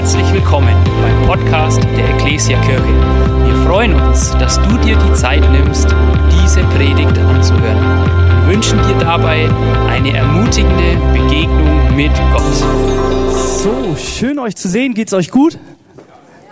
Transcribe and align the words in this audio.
Herzlich 0.00 0.32
willkommen 0.32 0.74
beim 1.02 1.26
Podcast 1.26 1.84
der 1.84 2.08
Ecclesia 2.14 2.58
Kirche. 2.62 2.82
Wir 3.44 3.54
freuen 3.66 3.92
uns, 3.92 4.30
dass 4.38 4.58
du 4.62 4.78
dir 4.78 4.96
die 4.96 5.12
Zeit 5.12 5.42
nimmst, 5.52 5.94
diese 6.32 6.62
Predigt 6.68 7.18
anzuhören. 7.18 8.46
Wir 8.46 8.54
wünschen 8.54 8.78
dir 8.78 8.98
dabei 8.98 9.46
eine 9.90 10.16
ermutigende 10.16 10.96
Begegnung 11.12 11.94
mit 11.94 12.12
Gott. 12.32 12.40
So, 13.34 13.94
schön 13.94 14.38
euch 14.38 14.56
zu 14.56 14.70
sehen. 14.70 14.94
Geht's 14.94 15.12
euch 15.12 15.30
gut? 15.30 15.58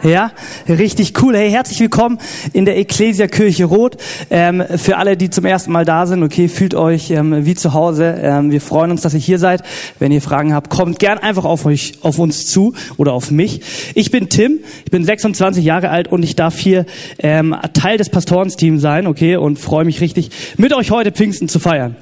Ja, 0.05 0.30
richtig 0.69 1.21
cool. 1.23 1.37
Hey, 1.37 1.51
herzlich 1.51 1.80
willkommen 1.80 2.19
in 2.53 2.65
der 2.65 2.79
Ecclesia 2.79 3.27
Kirche 3.27 3.65
Rot. 3.65 3.97
Ähm, 4.30 4.62
für 4.77 4.97
alle, 4.97 5.17
die 5.17 5.29
zum 5.29 5.45
ersten 5.45 5.73
Mal 5.73 5.85
da 5.85 6.07
sind, 6.07 6.23
okay, 6.23 6.47
fühlt 6.47 6.77
euch 6.77 7.11
ähm, 7.11 7.45
wie 7.45 7.57
zu 7.57 7.75
Hause. 7.75 8.16
Ähm, 8.23 8.53
wir 8.53 8.61
freuen 8.61 8.93
uns, 8.93 9.01
dass 9.01 9.15
ihr 9.15 9.19
hier 9.19 9.41
seid. 9.41 9.65
Wenn 9.98 10.12
ihr 10.12 10.23
Fragen 10.23 10.55
habt, 10.55 10.71
kommt 10.71 11.01
gern 11.01 11.19
einfach 11.19 11.45
auf 11.45 11.66
euch, 11.66 11.95
auf 12.03 12.21
uns 12.21 12.47
zu 12.47 12.75
oder 12.97 13.12
auf 13.12 13.33
mich. 13.33 13.61
Ich 13.97 14.12
bin 14.12 14.29
Tim, 14.29 14.61
ich 14.84 14.91
bin 14.92 15.03
26 15.03 15.65
Jahre 15.65 15.91
alt 15.91 16.06
und 16.06 16.23
ich 16.23 16.37
darf 16.37 16.56
hier 16.56 16.87
ähm, 17.19 17.56
Teil 17.73 17.98
des 17.98 18.09
Pastorensteams 18.09 18.80
sein, 18.80 19.09
okay, 19.09 19.34
und 19.34 19.59
freue 19.59 19.84
mich 19.84 20.01
richtig, 20.01 20.30
mit 20.59 20.73
euch 20.75 20.92
heute 20.92 21.11
Pfingsten 21.11 21.48
zu 21.48 21.59
feiern. 21.59 21.97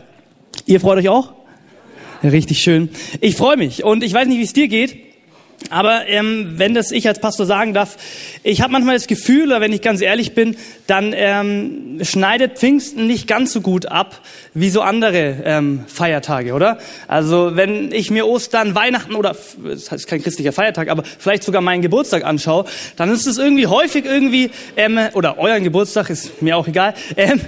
Ihr 0.66 0.80
freut 0.80 0.98
euch 0.98 1.09
auch? 1.09 1.32
Richtig 2.23 2.59
schön. 2.59 2.90
Ich 3.23 3.37
freue 3.37 3.56
mich 3.56 3.84
und 3.84 4.04
ich 4.04 4.12
weiß 4.12 4.28
nicht, 4.28 4.38
wie 4.38 4.45
es 4.45 4.52
dir 4.52 4.68
geht. 4.68 5.05
Aber 5.70 6.06
ähm, 6.06 6.55
wenn 6.56 6.74
das 6.74 6.92
ich 6.92 7.09
als 7.09 7.19
Pastor 7.19 7.46
sagen 7.46 7.74
darf, 7.74 7.96
ich 8.42 8.60
habe 8.60 8.73
manchmal 8.73 8.95
das 8.95 9.06
Gefühl, 9.06 9.48
oder 9.48 9.60
wenn 9.60 9.73
ich 9.73 9.82
ganz 9.82 10.01
ehrlich 10.01 10.34
bin, 10.34 10.56
dann 10.87 11.12
ähm, 11.15 11.98
schneidet 12.02 12.59
Pfingsten 12.59 13.06
nicht 13.06 13.27
ganz 13.27 13.52
so 13.52 13.60
gut 13.60 13.87
ab 13.87 14.20
wie 14.55 14.70
so 14.70 14.80
andere 14.80 15.37
ähm, 15.45 15.84
Feiertage, 15.88 16.52
oder? 16.52 16.79
Also 17.09 17.56
wenn 17.56 17.91
ich 17.92 18.10
mir 18.10 18.27
Ostern, 18.27 18.74
Weihnachten 18.74 19.15
oder 19.15 19.34
das 19.65 19.92
ist 19.92 20.06
kein 20.06 20.23
christlicher 20.23 20.52
Feiertag, 20.52 20.88
aber 20.88 21.02
vielleicht 21.05 21.42
sogar 21.42 21.62
meinen 21.62 21.82
Geburtstag 21.82 22.24
anschaue, 22.24 22.66
dann 22.96 23.10
ist 23.10 23.27
es 23.27 23.38
irgendwie 23.38 23.66
häufig 23.66 24.04
irgendwie 24.04 24.51
ähm, 24.76 24.98
oder 25.15 25.38
euren 25.38 25.65
Geburtstag 25.65 26.10
ist 26.10 26.43
mir 26.43 26.57
auch 26.57 26.68
egal, 26.68 26.95
ähm, 27.16 27.41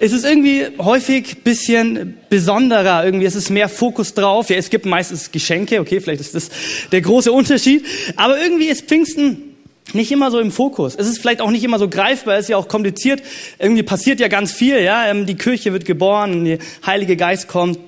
ist 0.00 0.12
es 0.12 0.24
irgendwie 0.24 0.66
häufig 0.78 1.44
bisschen 1.44 2.16
besonderer. 2.28 3.04
Irgendwie 3.04 3.26
ist 3.26 3.34
es 3.34 3.50
mehr 3.50 3.68
Fokus 3.68 4.14
drauf. 4.14 4.50
Ja, 4.50 4.56
es 4.56 4.70
gibt 4.70 4.86
meistens 4.86 5.30
Geschenke, 5.30 5.80
okay, 5.80 6.00
vielleicht 6.00 6.20
ist 6.20 6.34
das 6.34 6.50
der 6.90 7.00
große 7.00 7.30
Unterschied. 7.30 7.55
Aber 8.16 8.40
irgendwie 8.40 8.68
ist 8.68 8.86
Pfingsten 8.86 9.56
nicht 9.92 10.10
immer 10.12 10.30
so 10.30 10.40
im 10.40 10.50
Fokus. 10.50 10.94
Es 10.96 11.06
ist 11.06 11.18
vielleicht 11.18 11.40
auch 11.40 11.50
nicht 11.50 11.64
immer 11.64 11.78
so 11.78 11.88
greifbar, 11.88 12.34
es 12.34 12.42
ist 12.42 12.48
ja 12.48 12.56
auch 12.56 12.68
kompliziert. 12.68 13.22
Irgendwie 13.58 13.82
passiert 13.82 14.20
ja 14.20 14.28
ganz 14.28 14.52
viel, 14.52 14.80
ja. 14.80 15.06
Ähm, 15.08 15.26
die 15.26 15.36
Kirche 15.36 15.72
wird 15.72 15.84
geboren, 15.84 16.44
der 16.44 16.58
Heilige 16.84 17.16
Geist 17.16 17.48
kommt. 17.48 17.78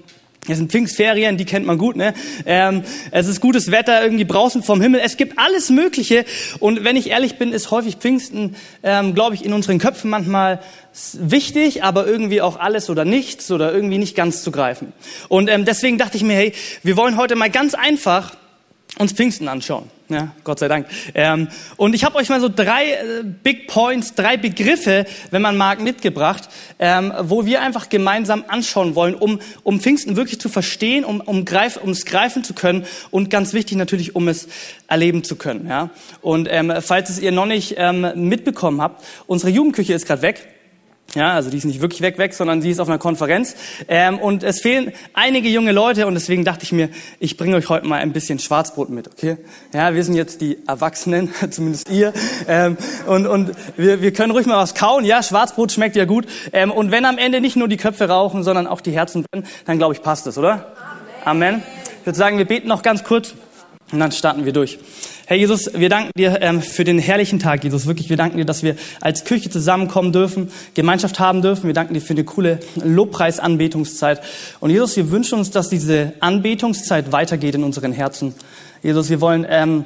Es 0.51 0.57
sind 0.57 0.71
Pfingstferien, 0.71 1.37
die 1.37 1.45
kennt 1.45 1.67
man 1.67 1.77
gut, 1.77 1.97
ne? 1.97 2.15
Ähm, 2.47 2.83
es 3.11 3.27
ist 3.27 3.41
gutes 3.41 3.71
Wetter, 3.71 4.03
irgendwie 4.03 4.25
brausen 4.25 4.63
vom 4.63 4.81
Himmel. 4.81 5.01
Es 5.05 5.19
gibt 5.19 5.39
alles 5.39 5.69
Mögliche. 5.69 6.25
Und 6.59 6.85
wenn 6.85 6.97
ich 6.97 7.11
ehrlich 7.11 7.37
bin, 7.37 7.53
ist 7.53 7.71
häufig 7.71 7.97
Pfingsten, 7.97 8.57
ähm, 8.83 9.15
glaube 9.15 9.35
ich, 9.35 9.45
in 9.45 9.53
unseren 9.53 9.79
Köpfen 9.79 10.09
manchmal 10.09 10.61
wichtig, 11.13 11.85
aber 11.85 12.07
irgendwie 12.07 12.41
auch 12.41 12.59
alles 12.59 12.89
oder 12.89 13.05
nichts 13.05 13.51
oder 13.51 13.75
irgendwie 13.75 13.99
nicht 13.99 14.17
ganz 14.17 14.43
zu 14.43 14.51
greifen. 14.51 14.93
Und 15.29 15.51
deswegen 15.67 15.99
dachte 15.99 16.17
ich 16.17 16.23
mir, 16.23 16.35
hey, 16.35 16.53
wir 16.83 16.97
wollen 16.97 17.19
heute 17.19 17.37
mal 17.37 17.51
ganz 17.51 17.75
einfach 17.75 18.35
uns 18.99 19.13
Pfingsten 19.13 19.49
anschauen. 19.49 19.91
Ja, 20.11 20.33
Gott 20.43 20.59
sei 20.59 20.69
Dank. 20.69 20.87
Ähm, 21.15 21.49
und 21.77 21.95
ich 21.95 22.03
habe 22.03 22.17
euch 22.17 22.31
mal 22.31 22.41
so 22.41 22.49
drei 22.49 22.93
äh, 22.93 23.25
Big 23.25 23.67
Points, 23.67 24.15
drei 24.15 24.39
Begriffe, 24.39 25.05
wenn 25.31 25.43
man 25.43 25.59
mag, 25.59 25.83
mitgebracht, 25.83 26.49
ähm, 26.79 27.13
wo 27.21 27.45
wir 27.45 27.61
einfach 27.61 27.91
gemeinsam 27.91 28.45
anschauen 28.49 28.95
wollen, 28.95 29.15
um, 29.15 29.39
um 29.65 29.81
Pfingsten 29.81 30.17
wirklich 30.17 30.41
zu 30.41 30.49
verstehen, 30.49 31.05
um, 31.05 31.21
um, 31.21 31.45
greif, 31.45 31.79
es 31.85 32.07
greifen 32.07 32.43
zu 32.43 32.55
können 32.55 32.87
und 33.11 33.29
ganz 33.29 33.53
wichtig 33.53 33.77
natürlich, 33.77 34.17
um 34.17 34.29
es 34.29 34.49
erleben 34.87 35.25
zu 35.25 35.37
können. 35.37 35.69
Ja? 35.69 35.91
Und 36.23 36.49
ähm, 36.51 36.73
falls 36.81 37.11
es 37.11 37.19
ihr 37.19 37.33
noch 37.33 37.47
nicht 37.47 37.75
ähm, 37.77 38.07
mitbekommen 38.15 38.81
habt, 38.81 39.05
unsere 39.27 39.51
Jugendküche 39.51 39.93
ist 39.93 40.07
gerade 40.07 40.23
weg. 40.23 40.49
Ja, 41.15 41.33
also 41.33 41.49
die 41.49 41.57
ist 41.57 41.65
nicht 41.65 41.81
wirklich 41.81 42.03
weg, 42.03 42.19
weg, 42.19 42.35
sondern 42.35 42.61
sie 42.61 42.71
ist 42.71 42.81
auf 42.81 42.89
einer 42.89 42.99
Konferenz. 42.99 43.57
Ähm, 43.89 44.19
und 44.19 44.43
es 44.43 44.61
fehlen 44.61 44.93
einige 45.15 45.49
junge 45.49 45.73
Leute 45.73 46.07
und 46.07 46.13
deswegen 46.13 46.45
dachte 46.45 46.65
ich 46.65 46.73
mir, 46.73 46.91
ich 47.19 47.39
bringe 47.39 47.57
euch 47.57 47.71
heute 47.71 47.87
mal 47.87 48.01
ein 48.01 48.13
bisschen 48.13 48.39
Schwarzbrot 48.39 48.91
mit, 48.91 49.09
okay? 49.09 49.39
Ja, 49.73 49.95
wir 49.95 50.05
sind 50.05 50.17
jetzt 50.17 50.43
die 50.43 50.59
Erwachsenen, 50.67 51.33
zumindest 51.51 51.89
ihr. 51.89 52.13
Ähm, 52.47 52.77
und 53.07 53.27
und 53.27 53.53
wir, 53.79 54.03
wir 54.03 54.13
können 54.13 54.33
ruhig 54.33 54.45
mal 54.45 54.59
was 54.59 54.75
kauen. 54.75 55.07
Ja, 55.07 55.23
Schwarzbrot 55.23 55.73
schmeckt 55.73 55.97
ja 55.97 56.05
gut. 56.05 56.27
Ähm, 56.53 56.71
und 56.71 56.91
wenn 56.91 57.07
am 57.07 57.17
Ende 57.17 57.41
nicht 57.41 57.57
nur 57.57 57.69
die 57.69 57.79
Köpfe 57.79 58.09
rauchen, 58.09 58.43
sondern 58.43 58.67
auch 58.67 58.83
die 58.83 58.93
Herzen 58.93 59.25
brennen, 59.25 59.47
dann 59.65 59.79
glaube 59.79 59.95
ich, 59.95 60.03
passt 60.03 60.27
es, 60.27 60.37
oder? 60.37 60.75
Amen. 61.25 61.55
Amen. 61.55 61.63
Ich 62.01 62.07
würde 62.07 62.19
sagen, 62.19 62.37
wir 62.37 62.45
beten 62.45 62.69
noch 62.69 62.83
ganz 62.83 63.03
kurz 63.03 63.35
und 63.93 63.99
dann 63.99 64.13
starten 64.13 64.45
wir 64.45 64.53
durch. 64.53 64.79
Herr 65.29 65.37
Jesus, 65.37 65.71
wir 65.75 65.91
danken 65.91 66.11
dir 66.17 66.41
ähm, 66.41 66.63
für 66.63 66.85
den 66.85 66.99
herrlichen 66.99 67.39
Tag, 67.39 67.63
Jesus. 67.63 67.85
Wirklich, 67.85 68.09
wir 68.09 68.17
danken 68.17 68.39
dir, 68.39 68.47
dass 68.47 68.63
wir 68.63 68.77
als 69.03 69.25
Kirche 69.25 69.51
zusammenkommen 69.51 70.11
dürfen, 70.11 70.51
Gemeinschaft 70.73 71.21
haben 71.21 71.43
dürfen. 71.43 71.67
Wir 71.67 71.75
danken 71.75 71.93
dir 71.93 72.01
für 72.01 72.15
eine 72.15 72.25
coole 72.25 72.61
Lobpreisanbetungszeit. 72.77 74.23
Und 74.59 74.71
Jesus, 74.71 74.97
wir 74.97 75.11
wünschen 75.11 75.39
uns, 75.39 75.51
dass 75.51 75.69
diese 75.69 76.15
Anbetungszeit 76.21 77.13
weitergeht 77.13 77.57
in 77.57 77.63
unseren 77.63 77.93
Herzen. 77.93 78.35
Jesus, 78.83 79.11
wir 79.11 79.21
wollen 79.21 79.45
ähm, 79.47 79.85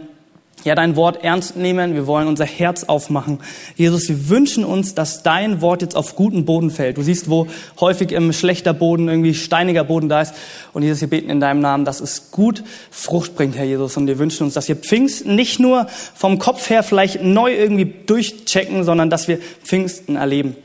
ja, 0.65 0.75
dein 0.75 0.97
Wort 0.97 1.25
ernst 1.25 1.57
nehmen. 1.57 1.95
Wir 1.95 2.07
wollen 2.07 2.29
unser 2.29 2.45
Herz 2.45 2.85
aufmachen. 2.85 3.41
Jesus, 3.77 4.09
wir 4.09 4.29
wünschen 4.29 4.65
uns, 4.65 4.95
dass 4.95 5.23
dein 5.23 5.61
Wort 5.61 5.83
jetzt 5.83 5.97
auf 5.97 6.17
guten 6.17 6.45
Boden 6.45 6.71
fällt. 6.71 6.99
Du 6.99 7.03
siehst, 7.03 7.29
wo 7.29 7.47
häufig 7.81 8.13
im 8.13 8.33
schlechter 8.33 8.73
Boden, 8.73 9.09
irgendwie 9.09 9.35
steiniger 9.35 9.85
Boden 9.85 10.09
da 10.09 10.23
ist. 10.23 10.35
Und 10.73 10.83
Jesus, 10.83 11.01
wir 11.01 11.09
beten 11.09 11.31
in 11.31 11.41
deinem 11.41 11.61
Namen, 11.61 11.85
dass 11.85 12.01
es 12.01 12.31
gut 12.31 12.63
Frucht 12.91 13.35
bringt, 13.35 13.57
Herr 13.57 13.65
Jesus. 13.65 13.97
Und 13.97 14.07
wir 14.07 14.19
wünschen 14.19 14.45
uns, 14.45 14.55
dass 14.55 14.69
wir 14.69 14.77
Pfingsten 14.77 15.35
nicht 15.35 15.59
nur 15.59 15.87
vom 16.15 16.39
Kopf 16.39 16.71
her 16.71 16.83
vielleicht 16.83 17.23
neu 17.23 17.53
irgendwie 17.55 17.93
durchchecken, 18.07 18.85
sondern 18.85 19.11
dass 19.11 19.29
wir 19.29 19.39
Pfingsten 19.63 20.17
erleben. 20.17 20.57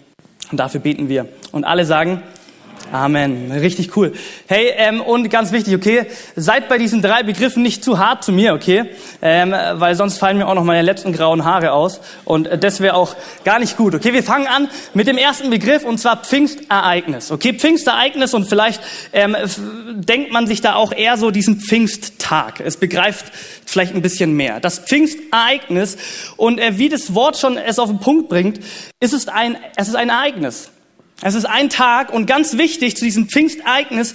Und 0.52 0.59
dafür 0.59 0.80
beten 0.80 1.09
wir. 1.09 1.28
Und 1.52 1.66
alle 1.66 1.86
sagen, 1.86 2.22
Amen. 2.92 3.52
Richtig 3.52 3.96
cool. 3.98 4.14
Hey, 4.48 4.72
ähm, 4.78 5.02
und 5.02 5.30
ganz 5.30 5.52
wichtig, 5.52 5.75
okay, 5.75 6.06
seid 6.36 6.70
bei 6.70 6.78
diesen 6.78 7.02
drei 7.02 7.24
Begriffen 7.24 7.62
nicht 7.62 7.84
zu 7.84 8.00
hart 8.00 8.24
zu 8.24 8.31
mir, 8.31 8.53
okay? 8.53 8.86
Ähm, 9.22 9.53
weil 9.74 9.96
sonst 9.96 10.18
fallen 10.18 10.38
mir 10.38 10.48
auch 10.48 10.53
noch 10.53 10.64
meine 10.64 10.81
letzten 10.81 11.12
grauen 11.12 11.44
Haare 11.44 11.74
aus 11.74 12.00
und 12.24 12.48
äh, 12.48 12.58
das 12.58 12.80
wäre 12.80 12.96
auch 12.96 13.16
gar 13.44 13.59
nicht 13.59 13.75
gut. 13.75 13.94
Okay, 13.94 14.14
wir 14.14 14.24
fangen 14.24 14.48
an 14.48 14.70
mit 14.94 15.08
dem 15.08 15.18
ersten 15.18 15.50
Begriff 15.50 15.84
und 15.84 15.98
zwar 15.98 16.24
Pfingstereignis. 16.24 17.31
Okay, 17.31 17.53
Pfingstereignis 17.53 18.34
und 18.34 18.48
vielleicht 18.48 18.81
ähm, 19.12 19.36
denkt 19.96 20.31
man 20.31 20.48
sich 20.48 20.62
da 20.62 20.75
auch 20.75 20.94
eher 20.94 21.18
so 21.18 21.31
diesen 21.31 21.59
Pfingsttag. 21.59 22.62
Es 22.62 22.78
begreift 22.78 23.25
vielleicht 23.66 23.96
ein 23.96 24.02
bisschen 24.02 24.34
mehr. 24.34 24.62
Das 24.62 24.80
Pfingstereignis 24.80 25.98
und 26.38 26.59
äh, 26.59 26.78
wie 26.78 26.88
das 26.88 27.14
Wort 27.14 27.38
schon 27.38 27.58
es 27.58 27.80
auf 27.80 27.90
den 27.90 28.00
Punkt 28.00 28.30
bringt, 28.30 28.59
ist 29.02 29.14
es 29.14 29.28
ein, 29.28 29.58
es 29.75 29.90
ist 29.90 29.96
ein 29.96 30.09
Ereignis. 30.09 30.72
Es 31.22 31.33
ist 31.33 31.45
ein 31.45 31.69
Tag 31.69 32.13
und 32.13 32.25
ganz 32.28 32.57
wichtig 32.57 32.95
zu 32.95 33.03
diesem 33.03 33.28
Pfingstereignis, 33.28 34.13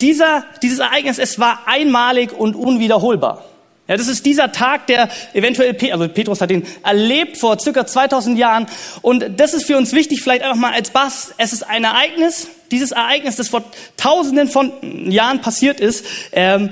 dieser, 0.00 0.44
dieses 0.62 0.80
Ereignis, 0.80 1.18
es 1.18 1.38
war 1.38 1.60
einmalig 1.66 2.32
und 2.32 2.56
unwiederholbar. 2.56 3.44
Ja, 3.86 3.98
das 3.98 4.08
ist 4.08 4.24
dieser 4.24 4.50
Tag, 4.50 4.86
der 4.86 5.10
eventuell, 5.34 5.76
also 5.92 6.08
Petrus 6.08 6.40
hat 6.40 6.50
ihn 6.50 6.66
erlebt 6.82 7.36
vor 7.36 7.58
circa 7.60 7.86
2000 7.86 8.38
Jahren. 8.38 8.66
Und 9.02 9.38
das 9.38 9.52
ist 9.52 9.66
für 9.66 9.76
uns 9.76 9.92
wichtig, 9.92 10.22
vielleicht 10.22 10.42
einfach 10.42 10.56
mal 10.56 10.72
als 10.72 10.90
Bass. 10.90 11.34
Es 11.36 11.52
ist 11.52 11.64
ein 11.64 11.84
Ereignis. 11.84 12.48
Dieses 12.70 12.92
Ereignis, 12.92 13.36
das 13.36 13.48
vor 13.48 13.62
Tausenden 13.98 14.48
von 14.48 14.72
Jahren 15.10 15.42
passiert 15.42 15.80
ist, 15.80 16.06
ähm, 16.32 16.70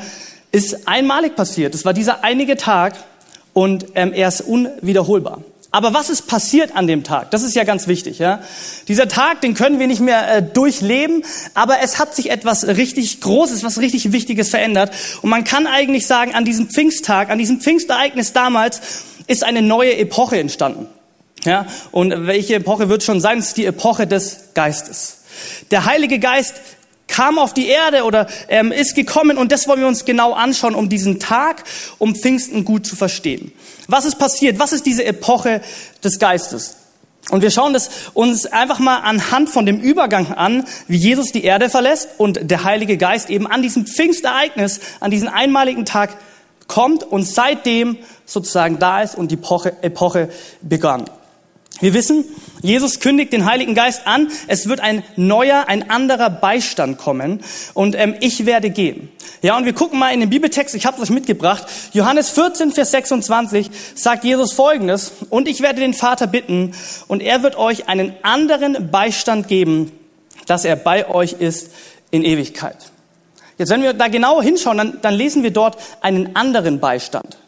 ist 0.53 0.89
einmalig 0.89 1.37
passiert. 1.37 1.75
Es 1.75 1.85
war 1.85 1.93
dieser 1.93 2.25
einige 2.25 2.57
Tag 2.57 2.95
und 3.53 3.87
ähm, 3.95 4.15
er 4.15 4.29
ist 4.29 4.41
unwiederholbar. 4.41 5.43
Aber 5.75 5.95
was 5.95 6.11
ist 6.11 6.27
passiert 6.27 6.77
an 6.77 6.87
dem 6.87 7.03
Tag? 7.03 7.31
Das 7.31 7.43
ist 7.43 7.55
ja 7.55 7.65
ganz 7.65 7.89
wichtig. 7.89 8.19
Ja? 8.19 8.41
Dieser 8.89 9.09
Tag, 9.09 9.41
den 9.41 9.55
können 9.55 9.79
wir 9.79 9.87
nicht 9.87 10.01
mehr 10.01 10.37
äh, 10.37 10.43
durchleben, 10.43 11.25
aber 11.55 11.81
es 11.83 11.99
hat 11.99 12.15
sich 12.15 12.31
etwas 12.31 12.67
richtig 12.67 13.23
Großes, 13.23 13.65
was 13.65 13.79
richtig 13.79 14.13
Wichtiges 14.13 14.51
verändert. 14.51 14.93
Und 15.23 15.31
man 15.31 15.45
kann 15.45 15.67
eigentlich 15.67 16.07
sagen, 16.07 16.35
an 16.35 16.45
diesem 16.45 16.69
Pfingsttag, 16.69 17.31
an 17.31 17.39
diesem 17.39 17.61
Pfingstereignis 17.61 18.35
damals, 18.35 18.83
ist 19.27 19.45
eine 19.45 19.63
neue 19.63 19.97
Epoche 19.97 20.39
entstanden. 20.39 20.89
Ja? 21.45 21.67
Und 21.91 22.27
welche 22.27 22.57
Epoche 22.57 22.91
wird 22.91 23.03
schon 23.03 23.23
sein? 23.23 23.39
Es 23.39 23.49
ist 23.49 23.57
die 23.57 23.65
Epoche 23.65 24.07
des 24.07 24.51
Geistes. 24.53 25.23
Der 25.71 25.87
Heilige 25.87 26.19
Geist 26.19 26.61
kam 27.13 27.39
auf 27.39 27.53
die 27.53 27.69
Erde 27.69 28.05
oder 28.05 28.27
ähm, 28.49 28.73
ist 28.73 28.95
gekommen 28.95 29.37
und 29.37 29.53
das 29.53 29.69
wollen 29.69 29.81
wir 29.81 29.87
uns 29.87 30.07
genau 30.07 30.33
anschauen, 30.33 30.75
um 30.75 30.89
diesen 30.89 31.21
Tag, 31.21 31.65
um 31.99 32.15
Pfingsten 32.15 32.65
gut 32.65 32.87
zu 32.87 32.97
verstehen. 32.97 33.53
Was 33.87 34.07
ist 34.07 34.19
passiert? 34.19 34.59
Was 34.59 34.73
ist 34.73 34.87
diese 34.87 35.05
Epoche 35.05 35.61
des 36.03 36.19
Geistes? 36.19 36.77
Und 37.31 37.43
wir 37.43 37.51
schauen 37.51 37.75
das 37.75 37.91
uns 38.15 38.47
einfach 38.47 38.79
mal 38.79 38.99
anhand 39.01 39.51
von 39.51 39.67
dem 39.67 39.79
Übergang 39.79 40.33
an, 40.33 40.65
wie 40.89 40.97
Jesus 40.97 41.33
die 41.33 41.45
Erde 41.45 41.69
verlässt 41.69 42.09
und 42.17 42.51
der 42.51 42.65
Heilige 42.65 42.97
Geist 42.97 43.31
eben 43.31 43.47
an 43.47 43.63
diesem 43.63 43.87
Pfingstereignis, 43.87 44.81
an 45.01 45.11
diesen 45.11 45.29
einmaligen 45.29 45.85
Tag 45.85 46.17
kommt 46.67 47.05
und 47.05 47.25
seitdem 47.25 47.99
sozusagen 48.25 48.79
da 48.79 49.03
ist 49.03 49.17
und 49.17 49.31
die 49.31 49.37
Epoche, 49.37 49.77
Epoche 49.83 50.31
begann. 50.63 51.05
Wir 51.81 51.95
wissen, 51.95 52.25
Jesus 52.63 53.01
kündigt 53.01 53.33
den 53.33 53.45
Heiligen 53.45 53.75
Geist 53.75 54.07
an. 54.07 54.29
Es 54.47 54.69
wird 54.69 54.81
ein 54.81 55.03
neuer, 55.17 55.65
ein 55.67 55.91
anderer 55.91 56.31
Beistand 56.31 56.97
kommen 56.99 57.41
und 57.75 57.97
ähm, 57.97 58.15
ich 58.21 58.47
werde 58.47 58.71
gehen. 58.71 59.11
Ja, 59.43 59.57
und 59.57 59.65
wir 59.65 59.73
gucken 59.73 59.99
mal 59.99 60.15
in 60.15 60.21
den 60.21 60.31
Bibeltext. 60.31 60.75
Ich 60.77 60.87
habe 60.87 60.97
es 60.97 61.03
euch 61.03 61.11
mitgebracht. 61.11 61.65
Johannes 61.93 62.31
14, 62.31 62.71
Vers 62.71 62.93
26 62.93 63.71
sagt 63.97 64.23
Jesus 64.23 64.53
Folgendes: 64.53 65.13
Und 65.31 65.49
ich 65.49 65.61
werde 65.61 65.81
den 65.81 65.95
Vater 65.95 66.29
bitten 66.29 66.73
und 67.09 67.21
er 67.21 67.43
wird 67.43 67.57
euch 67.57 67.89
einen 67.89 68.15
anderen 68.23 68.91
Beistand 68.93 69.49
geben, 69.49 69.91
dass 70.47 70.65
er 70.65 70.77
bei 70.77 71.09
euch 71.09 71.33
ist 71.33 71.71
in 72.13 72.23
Ewigkeit. 72.25 72.77
Jetzt, 73.59 73.71
wenn 73.71 73.83
wir 73.83 73.93
da 73.93 74.07
genau 74.07 74.41
hinschauen, 74.41 74.79
dann, 74.79 74.99
dann 75.03 75.15
lesen 75.15 75.43
wir 75.43 75.51
dort 75.51 75.77
einen 76.01 76.37
anderen 76.37 76.79
Beistand. 76.79 77.39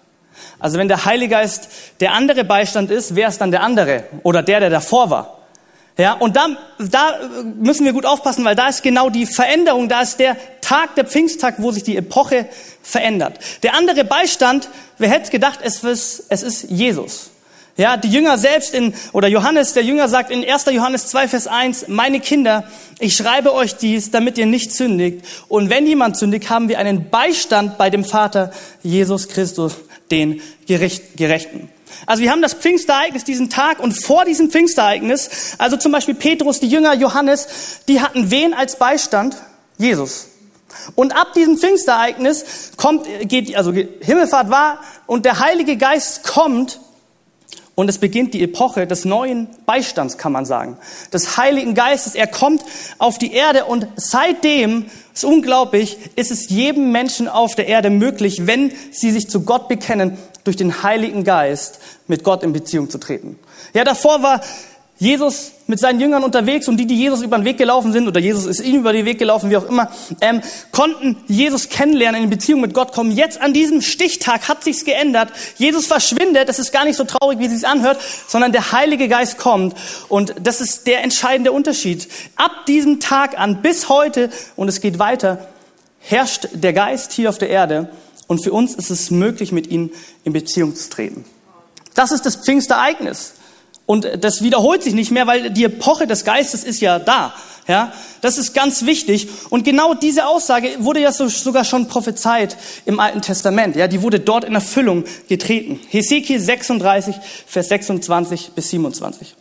Also 0.58 0.78
wenn 0.78 0.88
der 0.88 1.04
Heilige 1.04 1.34
Geist 1.34 1.68
der 2.00 2.12
andere 2.12 2.44
Beistand 2.44 2.90
ist, 2.90 3.14
wer 3.14 3.28
ist 3.28 3.40
dann 3.40 3.50
der 3.50 3.62
andere 3.62 4.04
oder 4.22 4.42
der, 4.42 4.60
der 4.60 4.70
davor 4.70 5.10
war? 5.10 5.38
Ja, 5.96 6.14
und 6.14 6.34
da, 6.34 6.48
da 6.78 7.18
müssen 7.60 7.84
wir 7.84 7.92
gut 7.92 8.04
aufpassen, 8.04 8.44
weil 8.44 8.56
da 8.56 8.68
ist 8.68 8.82
genau 8.82 9.10
die 9.10 9.26
Veränderung, 9.26 9.88
da 9.88 10.02
ist 10.02 10.18
der 10.18 10.36
Tag, 10.60 10.96
der 10.96 11.04
Pfingsttag, 11.04 11.56
wo 11.58 11.70
sich 11.70 11.84
die 11.84 11.96
Epoche 11.96 12.48
verändert. 12.82 13.38
Der 13.62 13.74
andere 13.74 14.04
Beistand, 14.04 14.68
wer 14.98 15.08
hätte 15.08 15.30
gedacht, 15.30 15.60
es 15.62 15.84
ist, 15.84 16.24
es 16.30 16.42
ist 16.42 16.64
Jesus. 16.64 17.30
Ja, 17.76 17.96
die 17.96 18.08
Jünger 18.08 18.38
selbst 18.38 18.72
in, 18.72 18.94
oder 19.12 19.26
Johannes, 19.26 19.72
der 19.72 19.82
Jünger 19.82 20.08
sagt 20.08 20.30
in 20.30 20.48
1. 20.48 20.66
Johannes 20.66 21.08
2, 21.08 21.28
Vers 21.28 21.46
1, 21.48 21.86
meine 21.88 22.20
Kinder, 22.20 22.64
ich 23.00 23.16
schreibe 23.16 23.52
euch 23.52 23.76
dies, 23.76 24.12
damit 24.12 24.38
ihr 24.38 24.46
nicht 24.46 24.72
sündigt. 24.72 25.24
Und 25.48 25.70
wenn 25.70 25.86
jemand 25.86 26.16
sündigt, 26.16 26.50
haben 26.50 26.68
wir 26.68 26.78
einen 26.78 27.10
Beistand 27.10 27.76
bei 27.76 27.90
dem 27.90 28.04
Vater, 28.04 28.52
Jesus 28.84 29.28
Christus, 29.28 29.74
den 30.14 30.40
Gerechten. 30.66 31.68
Also 32.06 32.22
wir 32.22 32.30
haben 32.30 32.42
das 32.42 32.54
Pfingstereignis, 32.54 33.24
diesen 33.24 33.50
Tag 33.50 33.80
und 33.80 33.92
vor 33.92 34.24
diesem 34.24 34.50
Pfingstereignis, 34.50 35.54
also 35.58 35.76
zum 35.76 35.92
Beispiel 35.92 36.14
Petrus, 36.14 36.60
die 36.60 36.68
Jünger, 36.68 36.94
Johannes, 36.94 37.48
die 37.88 38.00
hatten 38.00 38.30
wen 38.30 38.54
als 38.54 38.76
Beistand? 38.76 39.36
Jesus. 39.76 40.28
Und 40.94 41.16
ab 41.16 41.32
diesem 41.34 41.56
Pfingstereignis 41.56 42.72
kommt, 42.76 43.06
geht, 43.22 43.54
also 43.56 43.72
Himmelfahrt 43.72 44.50
war 44.50 44.80
und 45.06 45.24
der 45.24 45.40
Heilige 45.40 45.76
Geist 45.76 46.24
kommt 46.24 46.80
und 47.74 47.88
es 47.88 47.98
beginnt 47.98 48.34
die 48.34 48.42
Epoche 48.42 48.86
des 48.86 49.04
neuen 49.04 49.48
Beistands, 49.66 50.16
kann 50.16 50.32
man 50.32 50.44
sagen. 50.44 50.78
Des 51.12 51.36
Heiligen 51.36 51.74
Geistes. 51.74 52.14
Er 52.14 52.28
kommt 52.28 52.62
auf 52.98 53.18
die 53.18 53.32
Erde 53.32 53.64
und 53.64 53.88
seitdem, 53.96 54.86
ist 55.14 55.24
unglaublich, 55.24 55.96
ist 56.16 56.30
es 56.30 56.48
jedem 56.50 56.92
Menschen 56.92 57.28
auf 57.28 57.54
der 57.54 57.68
Erde 57.68 57.88
möglich, 57.88 58.46
wenn 58.46 58.72
sie 58.90 59.12
sich 59.12 59.30
zu 59.30 59.42
Gott 59.42 59.68
bekennen, 59.68 60.18
durch 60.42 60.56
den 60.56 60.82
Heiligen 60.82 61.24
Geist 61.24 61.78
mit 62.06 62.22
Gott 62.22 62.42
in 62.42 62.52
Beziehung 62.52 62.90
zu 62.90 62.98
treten. 62.98 63.38
Ja, 63.72 63.84
davor 63.84 64.22
war 64.22 64.42
Jesus 64.98 65.50
mit 65.66 65.80
seinen 65.80 65.98
Jüngern 65.98 66.22
unterwegs 66.22 66.68
und 66.68 66.76
die, 66.76 66.86
die 66.86 66.94
Jesus 66.94 67.22
über 67.22 67.36
den 67.36 67.44
Weg 67.44 67.58
gelaufen 67.58 67.92
sind, 67.92 68.06
oder 68.06 68.20
Jesus 68.20 68.46
ist 68.46 68.60
ihnen 68.60 68.80
über 68.80 68.92
den 68.92 69.04
Weg 69.04 69.18
gelaufen, 69.18 69.50
wie 69.50 69.56
auch 69.56 69.68
immer, 69.68 69.90
ähm, 70.20 70.40
konnten 70.70 71.16
Jesus 71.26 71.68
kennenlernen, 71.68 72.22
in 72.22 72.30
Beziehung 72.30 72.60
mit 72.60 72.74
Gott 72.74 72.92
kommen. 72.92 73.10
Jetzt 73.10 73.40
an 73.40 73.52
diesem 73.52 73.82
Stichtag 73.82 74.48
hat 74.48 74.62
sich's 74.62 74.84
geändert. 74.84 75.30
Jesus 75.56 75.86
verschwindet, 75.86 76.48
das 76.48 76.60
ist 76.60 76.70
gar 76.70 76.84
nicht 76.84 76.96
so 76.96 77.04
traurig, 77.04 77.40
wie 77.40 77.46
es 77.46 77.52
sich 77.52 77.66
anhört, 77.66 78.00
sondern 78.28 78.52
der 78.52 78.70
Heilige 78.70 79.08
Geist 79.08 79.38
kommt. 79.38 79.74
Und 80.08 80.34
das 80.40 80.60
ist 80.60 80.86
der 80.86 81.02
entscheidende 81.02 81.50
Unterschied. 81.50 82.08
Ab 82.36 82.66
diesem 82.66 83.00
Tag 83.00 83.38
an 83.38 83.62
bis 83.62 83.88
heute, 83.88 84.30
und 84.54 84.68
es 84.68 84.80
geht 84.80 85.00
weiter, 85.00 85.48
herrscht 85.98 86.48
der 86.52 86.72
Geist 86.72 87.12
hier 87.12 87.30
auf 87.30 87.38
der 87.38 87.50
Erde. 87.50 87.90
Und 88.26 88.44
für 88.44 88.52
uns 88.52 88.74
ist 88.74 88.90
es 88.90 89.10
möglich, 89.10 89.50
mit 89.50 89.66
ihm 89.66 89.90
in 90.22 90.32
Beziehung 90.32 90.76
zu 90.76 90.88
treten. 90.88 91.24
Das 91.94 92.12
ist 92.12 92.26
das 92.26 92.36
Pfingstereignis. 92.36 93.34
Und 93.86 94.08
das 94.20 94.42
wiederholt 94.42 94.82
sich 94.82 94.94
nicht 94.94 95.10
mehr, 95.10 95.26
weil 95.26 95.50
die 95.50 95.64
Epoche 95.64 96.06
des 96.06 96.24
Geistes 96.24 96.64
ist 96.64 96.80
ja 96.80 96.98
da. 96.98 97.34
Ja, 97.66 97.92
das 98.20 98.36
ist 98.36 98.52
ganz 98.52 98.84
wichtig. 98.84 99.28
Und 99.48 99.64
genau 99.64 99.94
diese 99.94 100.26
Aussage 100.26 100.68
wurde 100.80 101.00
ja 101.00 101.12
so, 101.12 101.28
sogar 101.28 101.64
schon 101.64 101.88
prophezeit 101.88 102.58
im 102.84 103.00
Alten 103.00 103.22
Testament. 103.22 103.74
Ja, 103.74 103.88
die 103.88 104.02
wurde 104.02 104.20
dort 104.20 104.44
in 104.44 104.54
Erfüllung 104.54 105.04
getreten. 105.28 105.80
Hesekiel 105.88 106.38
36, 106.38 107.16
Vers 107.46 107.68
26 107.68 108.50
bis 108.54 108.68
27. 108.68 109.34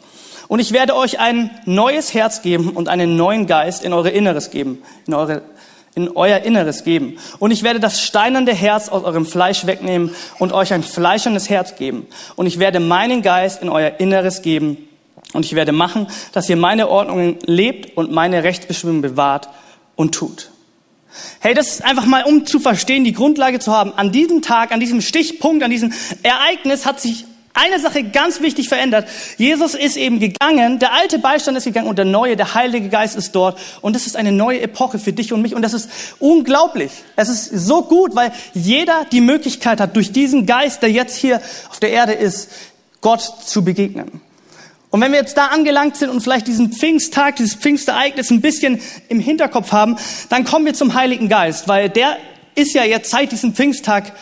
Und 0.47 0.59
ich 0.59 0.71
werde 0.71 0.95
euch 0.95 1.19
ein 1.19 1.49
neues 1.65 2.13
Herz 2.13 2.41
geben 2.41 2.69
und 2.69 2.87
einen 2.87 3.17
neuen 3.17 3.45
Geist 3.45 3.83
in 3.83 3.91
eure 3.91 4.09
Inneres 4.09 4.51
geben, 4.51 4.81
in 5.05 5.13
eure 5.13 5.41
in 5.95 6.09
euer 6.09 6.39
Inneres 6.39 6.83
geben. 6.83 7.17
Und 7.39 7.51
ich 7.51 7.63
werde 7.63 7.79
das 7.79 8.01
steinernde 8.01 8.53
Herz 8.53 8.89
aus 8.89 9.03
eurem 9.03 9.25
Fleisch 9.25 9.65
wegnehmen 9.65 10.11
und 10.39 10.51
euch 10.51 10.73
ein 10.73 10.83
fleischernes 10.83 11.49
Herz 11.49 11.75
geben. 11.75 12.07
Und 12.35 12.47
ich 12.47 12.59
werde 12.59 12.79
meinen 12.79 13.21
Geist 13.21 13.61
in 13.61 13.69
euer 13.69 13.99
Inneres 13.99 14.41
geben. 14.41 14.77
Und 15.33 15.45
ich 15.45 15.55
werde 15.55 15.71
machen, 15.71 16.07
dass 16.31 16.49
ihr 16.49 16.57
meine 16.57 16.89
Ordnungen 16.89 17.37
lebt 17.45 17.97
und 17.97 18.11
meine 18.11 18.43
Rechtsbestimmungen 18.43 19.01
bewahrt 19.01 19.49
und 19.95 20.13
tut. 20.13 20.49
Hey, 21.39 21.53
das 21.53 21.67
ist 21.67 21.85
einfach 21.85 22.05
mal, 22.05 22.23
um 22.23 22.45
zu 22.45 22.59
verstehen, 22.59 23.03
die 23.03 23.13
Grundlage 23.13 23.59
zu 23.59 23.71
haben. 23.71 23.93
An 23.95 24.11
diesem 24.11 24.41
Tag, 24.41 24.71
an 24.71 24.79
diesem 24.79 25.01
Stichpunkt, 25.01 25.63
an 25.63 25.69
diesem 25.69 25.93
Ereignis 26.23 26.85
hat 26.85 26.99
sich 26.99 27.25
eine 27.53 27.79
Sache 27.79 28.03
ganz 28.03 28.41
wichtig 28.41 28.67
verändert. 28.67 29.07
Jesus 29.37 29.75
ist 29.75 29.95
eben 29.95 30.19
gegangen, 30.19 30.79
der 30.79 30.93
alte 30.93 31.19
Beistand 31.19 31.57
ist 31.57 31.65
gegangen 31.65 31.87
und 31.87 31.97
der 31.97 32.05
neue, 32.05 32.35
der 32.35 32.55
Heilige 32.55 32.89
Geist 32.89 33.15
ist 33.15 33.33
dort. 33.33 33.59
Und 33.81 33.95
das 33.95 34.07
ist 34.07 34.15
eine 34.15 34.31
neue 34.31 34.61
Epoche 34.61 34.97
für 34.97 35.13
dich 35.13 35.33
und 35.33 35.41
mich. 35.41 35.53
Und 35.53 35.61
das 35.61 35.73
ist 35.73 35.89
unglaublich. 36.19 36.91
Es 37.15 37.29
ist 37.29 37.45
so 37.45 37.83
gut, 37.83 38.15
weil 38.15 38.31
jeder 38.53 39.05
die 39.11 39.21
Möglichkeit 39.21 39.79
hat, 39.79 39.95
durch 39.95 40.11
diesen 40.11 40.45
Geist, 40.45 40.81
der 40.81 40.91
jetzt 40.91 41.15
hier 41.15 41.41
auf 41.69 41.79
der 41.79 41.91
Erde 41.91 42.13
ist, 42.13 42.49
Gott 43.01 43.21
zu 43.45 43.63
begegnen. 43.63 44.21
Und 44.89 45.01
wenn 45.01 45.11
wir 45.11 45.19
jetzt 45.19 45.37
da 45.37 45.47
angelangt 45.47 45.97
sind 45.97 46.09
und 46.09 46.21
vielleicht 46.21 46.47
diesen 46.47 46.71
Pfingsttag, 46.71 47.35
dieses 47.37 47.55
Pfingstereignis 47.55 48.29
ein 48.29 48.41
bisschen 48.41 48.79
im 49.09 49.19
Hinterkopf 49.19 49.71
haben, 49.71 49.97
dann 50.29 50.43
kommen 50.43 50.65
wir 50.65 50.73
zum 50.73 50.93
Heiligen 50.93 51.29
Geist, 51.29 51.67
weil 51.67 51.89
der 51.89 52.17
ist 52.55 52.73
ja 52.73 52.83
jetzt 52.83 53.09
seit 53.09 53.31
diesem 53.31 53.55
Pfingsttag 53.55 54.13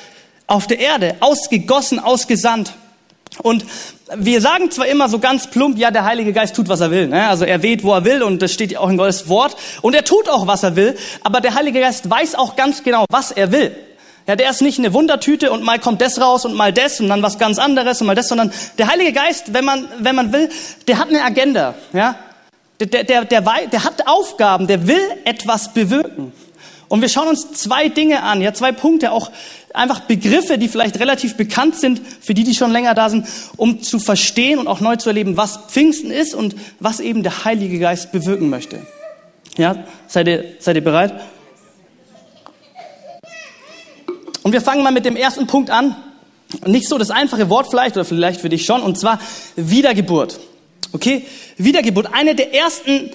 auf 0.48 0.68
der 0.68 0.80
Erde 0.80 1.16
ausgegossen, 1.20 2.00
ausgesandt. 2.00 2.74
Und 3.40 3.66
wir 4.16 4.42
sagen 4.42 4.70
zwar 4.72 4.88
immer 4.88 5.08
so 5.08 5.20
ganz 5.20 5.48
plump, 5.48 5.78
ja, 5.78 5.90
der 5.90 6.04
Heilige 6.04 6.34
Geist 6.34 6.56
tut, 6.56 6.68
was 6.68 6.82
er 6.82 6.92
will. 6.92 7.08
Ne? 7.08 7.28
Also 7.28 7.46
er 7.46 7.64
weht, 7.64 7.84
wo 7.84 7.94
er 7.94 8.04
will 8.04 8.24
und 8.24 8.42
das 8.42 8.52
steht 8.52 8.72
ja 8.72 8.80
auch 8.80 8.90
in 8.90 8.98
Gottes 8.98 9.30
Wort. 9.30 9.56
Und 9.82 9.96
er 9.96 10.04
tut 10.04 10.30
auch, 10.30 10.48
was 10.48 10.64
er 10.64 10.76
will. 10.76 10.98
Aber 11.24 11.40
der 11.40 11.56
Heilige 11.56 11.80
Geist 11.80 12.10
weiß 12.10 12.36
auch 12.36 12.56
ganz 12.56 12.84
genau, 12.84 13.06
was 13.10 13.32
er 13.32 13.52
will. 13.52 13.76
Ja, 14.28 14.36
der 14.36 14.50
ist 14.52 14.62
nicht 14.62 14.78
eine 14.78 14.94
Wundertüte 14.94 15.52
und 15.52 15.64
mal 15.64 15.80
kommt 15.80 16.02
das 16.02 16.22
raus 16.22 16.46
und 16.46 16.54
mal 16.54 16.72
das 16.72 17.00
und 17.00 17.10
dann 17.10 17.24
was 17.24 17.40
ganz 17.40 17.58
anderes 17.58 18.02
und 18.02 18.08
mal 18.08 18.16
das, 18.16 18.28
sondern 18.28 18.52
der 18.78 18.88
Heilige 18.88 19.14
Geist, 19.14 19.54
wenn 19.54 19.66
man, 19.66 19.88
wenn 20.00 20.16
man 20.16 20.32
will, 20.32 20.50
der 20.88 21.00
hat 21.00 21.10
eine 21.10 21.24
Agenda. 21.24 21.74
Ja? 21.92 22.16
Der, 22.80 22.88
der, 22.88 23.04
der, 23.04 23.26
der, 23.26 23.42
der 23.42 23.84
hat 23.84 24.08
Aufgaben, 24.08 24.68
der 24.68 24.88
will 24.88 25.02
etwas 25.26 25.74
bewirken. 25.74 26.34
Und 26.92 27.00
wir 27.00 27.08
schauen 27.08 27.30
uns 27.30 27.54
zwei 27.54 27.88
Dinge 27.88 28.22
an, 28.22 28.42
ja, 28.42 28.54
zwei 28.54 28.74
Punkte, 28.74 29.14
auch 29.14 29.32
einfach 29.74 30.02
Begriffe, 30.02 30.58
die 30.58 30.68
vielleicht 30.68 31.00
relativ 31.00 31.38
bekannt 31.38 31.78
sind, 31.78 32.02
für 32.20 32.34
die, 32.34 32.44
die 32.44 32.54
schon 32.54 32.74
länger 32.74 32.94
da 32.94 33.10
sind, 33.10 33.28
um 33.56 33.82
zu 33.82 33.98
verstehen 33.98 34.60
und 34.60 34.68
auch 34.68 34.82
neu 34.82 34.98
zu 34.98 35.08
erleben, 35.08 35.38
was 35.38 35.58
Pfingsten 35.70 36.12
ist 36.12 36.36
und 36.36 36.54
was 36.82 37.00
eben 37.00 37.24
der 37.24 37.46
Heilige 37.46 37.80
Geist 37.80 38.12
bewirken 38.12 38.50
möchte. 38.50 38.86
Ja, 39.56 39.86
seid 40.10 40.28
ihr, 40.28 40.44
seid 40.60 40.76
ihr 40.76 40.84
bereit? 40.84 41.14
Und 44.44 44.52
wir 44.52 44.60
fangen 44.60 44.84
mal 44.84 44.92
mit 44.92 45.06
dem 45.06 45.16
ersten 45.16 45.48
Punkt 45.48 45.70
an. 45.70 45.96
Nicht 46.66 46.90
so 46.90 46.98
das 46.98 47.10
einfache 47.10 47.50
Wort 47.50 47.70
vielleicht, 47.70 47.96
oder 47.96 48.04
vielleicht 48.04 48.42
für 48.42 48.50
dich 48.50 48.66
schon, 48.66 48.82
und 48.82 49.00
zwar 49.00 49.18
Wiedergeburt. 49.56 50.42
Okay? 50.92 51.26
Wiedergeburt. 51.56 52.10
Eine 52.12 52.36
der 52.36 52.54
ersten, 52.54 53.12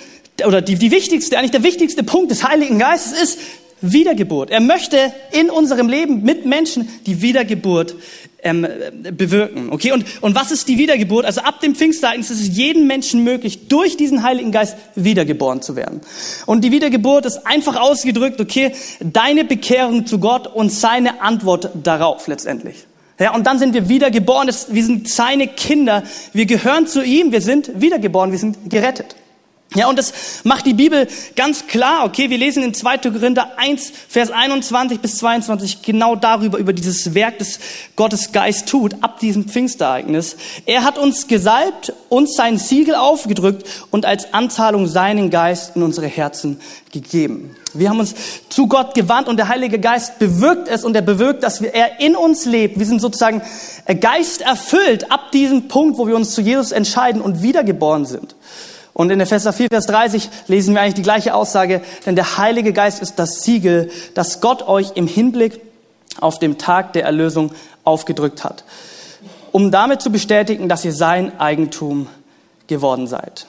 oder 0.47 0.63
die, 0.63 0.77
die 0.77 0.91
wichtigste, 0.91 1.37
eigentlich 1.37 1.51
der 1.51 1.63
wichtigste 1.63 2.03
Punkt 2.05 2.31
des 2.31 2.43
Heiligen 2.43 2.79
Geistes 2.79 3.21
ist, 3.21 3.39
Wiedergeburt. 3.93 4.51
Er 4.51 4.61
möchte 4.61 5.13
in 5.33 5.51
unserem 5.51 5.89
Leben 5.89 6.23
mit 6.23 6.47
Menschen 6.47 6.89
die 7.07 7.23
Wiedergeburt 7.23 7.95
ähm, 8.43 8.67
bewirken. 9.13 9.69
Okay, 9.73 9.93
und, 9.93 10.05
und 10.21 10.35
was 10.35 10.53
ist 10.53 10.69
die 10.69 10.79
Wiedergeburt? 10.79 11.25
Also 11.25 11.41
ab 11.41 11.61
dem 11.61 11.75
Pfingstereignis 11.75 12.31
ist 12.31 12.41
es 12.41 12.57
jedem 12.57 12.87
Menschen 12.87 13.25
möglich, 13.25 13.69
durch 13.69 13.97
diesen 13.97 14.23
Heiligen 14.23 14.53
Geist 14.53 14.77
wiedergeboren 14.95 15.63
zu 15.63 15.77
werden. 15.77 16.01
Und 16.47 16.63
die 16.63 16.71
Wiedergeburt 16.71 17.27
ist 17.27 17.47
einfach 17.47 17.77
ausgedrückt, 17.81 18.41
okay, 18.41 18.73
deine 19.01 19.45
Bekehrung 19.45 20.07
zu 20.07 20.19
Gott 20.19 20.47
und 20.47 20.71
seine 20.71 21.21
Antwort 21.23 21.71
darauf 21.83 22.27
letztendlich. 22.29 22.87
Ja, 23.19 23.35
und 23.35 23.47
dann 23.47 23.59
sind 23.59 23.73
wir 23.73 23.89
wiedergeboren, 23.89 24.49
wir 24.69 24.85
sind 24.85 25.09
seine 25.09 25.49
Kinder, 25.49 26.03
wir 26.35 26.45
gehören 26.45 26.87
zu 26.87 27.03
ihm, 27.03 27.33
wir 27.33 27.41
sind 27.41 27.81
wiedergeboren, 27.81 28.31
wir 28.31 28.39
sind 28.39 28.69
gerettet. 28.69 29.17
Ja, 29.75 29.89
und 29.89 29.99
das 29.99 30.13
macht 30.45 30.65
die 30.65 30.75
Bibel 30.75 31.09
ganz 31.35 31.67
klar, 31.67 32.05
okay? 32.05 32.31
Wir 32.31 32.39
lesen 32.39 32.63
in 32.63 32.73
2. 32.73 32.99
Korinther 32.99 33.59
1, 33.59 33.93
Vers 34.09 34.31
21 34.31 35.01
bis 35.01 35.19
22 35.19 35.83
genau 35.83 36.15
darüber, 36.15 36.59
über 36.59 36.73
dieses 36.73 37.15
Werk, 37.15 37.39
das 37.41 37.59
Gottes 37.97 38.31
Geist 38.33 38.69
tut, 38.69 38.95
ab 39.03 39.19
diesem 39.19 39.49
Pfingstereignis. 39.49 40.37
Er 40.67 40.85
hat 40.85 40.99
uns 40.99 41.27
gesalbt, 41.27 41.93
uns 42.09 42.37
sein 42.37 42.59
Siegel 42.59 42.95
aufgedrückt 42.95 43.67
und 43.91 44.07
als 44.07 44.33
Anzahlung 44.33 44.87
seinen 44.87 45.31
Geist 45.31 45.75
in 45.75 45.83
unsere 45.83 46.07
Herzen 46.07 46.61
gegeben. 46.93 47.57
Wir 47.75 47.91
haben 47.91 47.99
uns 47.99 48.15
zu 48.49 48.69
Gott 48.69 48.95
gewandt 48.95 49.29
und 49.29 49.37
der 49.37 49.49
Heilige 49.49 49.81
Geist 49.81 50.19
bewirkt 50.19 50.69
es 50.69 50.85
und 50.85 50.95
er 50.95 51.03
bewirkt, 51.03 51.43
dass 51.43 51.61
er 51.61 52.01
in 52.01 52.15
uns 52.15 52.47
lebt. 52.47 52.79
Wir 52.79 52.87
sind 52.87 53.01
sozusagen 53.01 53.43
Geist 54.01 54.43
erfüllt 54.43 55.11
ab 55.11 55.33
diesem 55.33 55.69
Punkt, 55.69 55.99
wo 55.99 56.07
wir 56.07 56.17
uns 56.17 56.35
zu 56.35 56.41
Jesus 56.41 56.73
entscheiden 56.73 57.21
und 57.21 57.43
wiedergeboren 57.43 58.07
sind. 58.07 58.37
Und 58.97 59.11
in 59.11 59.21
Epheser 59.21 59.53
4, 59.53 59.69
Vers 59.69 59.85
30 59.89 60.31
lesen 60.49 60.75
wir 60.75 60.81
eigentlich 60.81 60.95
die 60.95 61.03
gleiche 61.03 61.35
Aussage, 61.35 61.83
denn 62.07 62.17
der 62.17 62.39
Heilige 62.39 62.73
Geist 62.73 63.03
ist 63.03 63.17
das 63.17 63.43
Siegel, 63.43 63.91
das 64.15 64.41
Gott 64.41 64.67
euch 64.67 64.93
im 64.95 65.07
Hinblick 65.07 65.61
auf 66.19 66.39
den 66.39 66.57
Tag 66.57 66.95
der 66.95 67.05
Erlösung 67.05 67.53
aufgedrückt 67.85 68.43
hat, 68.43 68.65
um 69.53 69.71
damit 69.71 70.01
zu 70.01 70.11
bestätigen, 70.11 70.71
dass 70.71 70.83
ihr 70.83 70.95
sein 70.95 71.39
Eigentum 71.39 72.09
geworden 72.69 73.07
seid. 73.07 73.49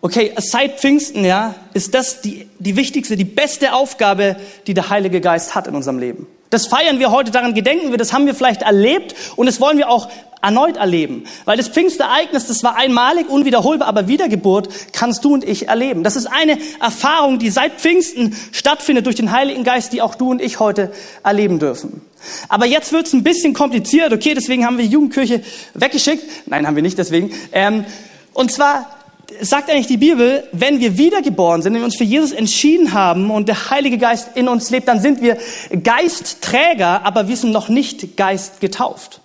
Okay, 0.00 0.34
seit 0.38 0.80
Pfingsten, 0.80 1.24
ja, 1.24 1.54
ist 1.72 1.94
das 1.94 2.20
die, 2.20 2.48
die 2.58 2.74
wichtigste, 2.74 3.16
die 3.16 3.24
beste 3.24 3.72
Aufgabe, 3.72 4.34
die 4.66 4.74
der 4.74 4.90
Heilige 4.90 5.20
Geist 5.20 5.54
hat 5.54 5.68
in 5.68 5.76
unserem 5.76 6.00
Leben. 6.00 6.26
Das 6.50 6.66
feiern 6.66 6.98
wir 6.98 7.10
heute, 7.10 7.30
daran 7.30 7.54
gedenken 7.54 7.90
wir, 7.90 7.98
das 7.98 8.12
haben 8.12 8.26
wir 8.26 8.34
vielleicht 8.34 8.62
erlebt 8.62 9.14
und 9.36 9.46
das 9.46 9.60
wollen 9.60 9.78
wir 9.78 9.88
auch 9.88 10.08
erneut 10.42 10.76
erleben. 10.76 11.24
Weil 11.44 11.56
das 11.56 11.68
Pfingstereignis, 11.68 12.46
das 12.46 12.62
war 12.62 12.76
einmalig, 12.76 13.28
unwiederholbar, 13.28 13.88
aber 13.88 14.08
Wiedergeburt 14.08 14.68
kannst 14.92 15.24
du 15.24 15.34
und 15.34 15.44
ich 15.44 15.68
erleben. 15.68 16.02
Das 16.02 16.16
ist 16.16 16.26
eine 16.26 16.58
Erfahrung, 16.80 17.38
die 17.38 17.50
seit 17.50 17.74
Pfingsten 17.74 18.36
stattfindet 18.52 19.06
durch 19.06 19.16
den 19.16 19.32
Heiligen 19.32 19.64
Geist, 19.64 19.92
die 19.92 20.02
auch 20.02 20.14
du 20.14 20.30
und 20.30 20.40
ich 20.40 20.58
heute 20.60 20.92
erleben 21.22 21.58
dürfen. 21.58 22.02
Aber 22.48 22.66
jetzt 22.66 22.92
wird's 22.92 23.12
ein 23.12 23.22
bisschen 23.22 23.54
kompliziert, 23.54 24.12
okay, 24.12 24.34
deswegen 24.34 24.66
haben 24.66 24.76
wir 24.76 24.84
die 24.84 24.90
Jugendkirche 24.90 25.42
weggeschickt. 25.74 26.24
Nein, 26.46 26.66
haben 26.66 26.76
wir 26.76 26.82
nicht 26.82 26.98
deswegen. 26.98 27.32
Ähm, 27.52 27.84
und 28.32 28.50
zwar 28.50 28.99
sagt 29.40 29.70
eigentlich 29.70 29.86
die 29.86 29.96
Bibel, 29.96 30.46
wenn 30.52 30.80
wir 30.80 30.98
wiedergeboren 30.98 31.62
sind, 31.62 31.74
wenn 31.74 31.80
wir 31.80 31.86
uns 31.86 31.96
für 31.96 32.04
Jesus 32.04 32.32
entschieden 32.32 32.92
haben 32.92 33.30
und 33.30 33.48
der 33.48 33.70
Heilige 33.70 33.98
Geist 33.98 34.30
in 34.34 34.48
uns 34.48 34.70
lebt, 34.70 34.88
dann 34.88 35.00
sind 35.00 35.22
wir 35.22 35.36
Geistträger, 35.82 37.04
aber 37.04 37.28
wir 37.28 37.36
sind 37.36 37.52
noch 37.52 37.68
nicht 37.68 38.16
Geist 38.16 38.60
getauft. 38.60 39.20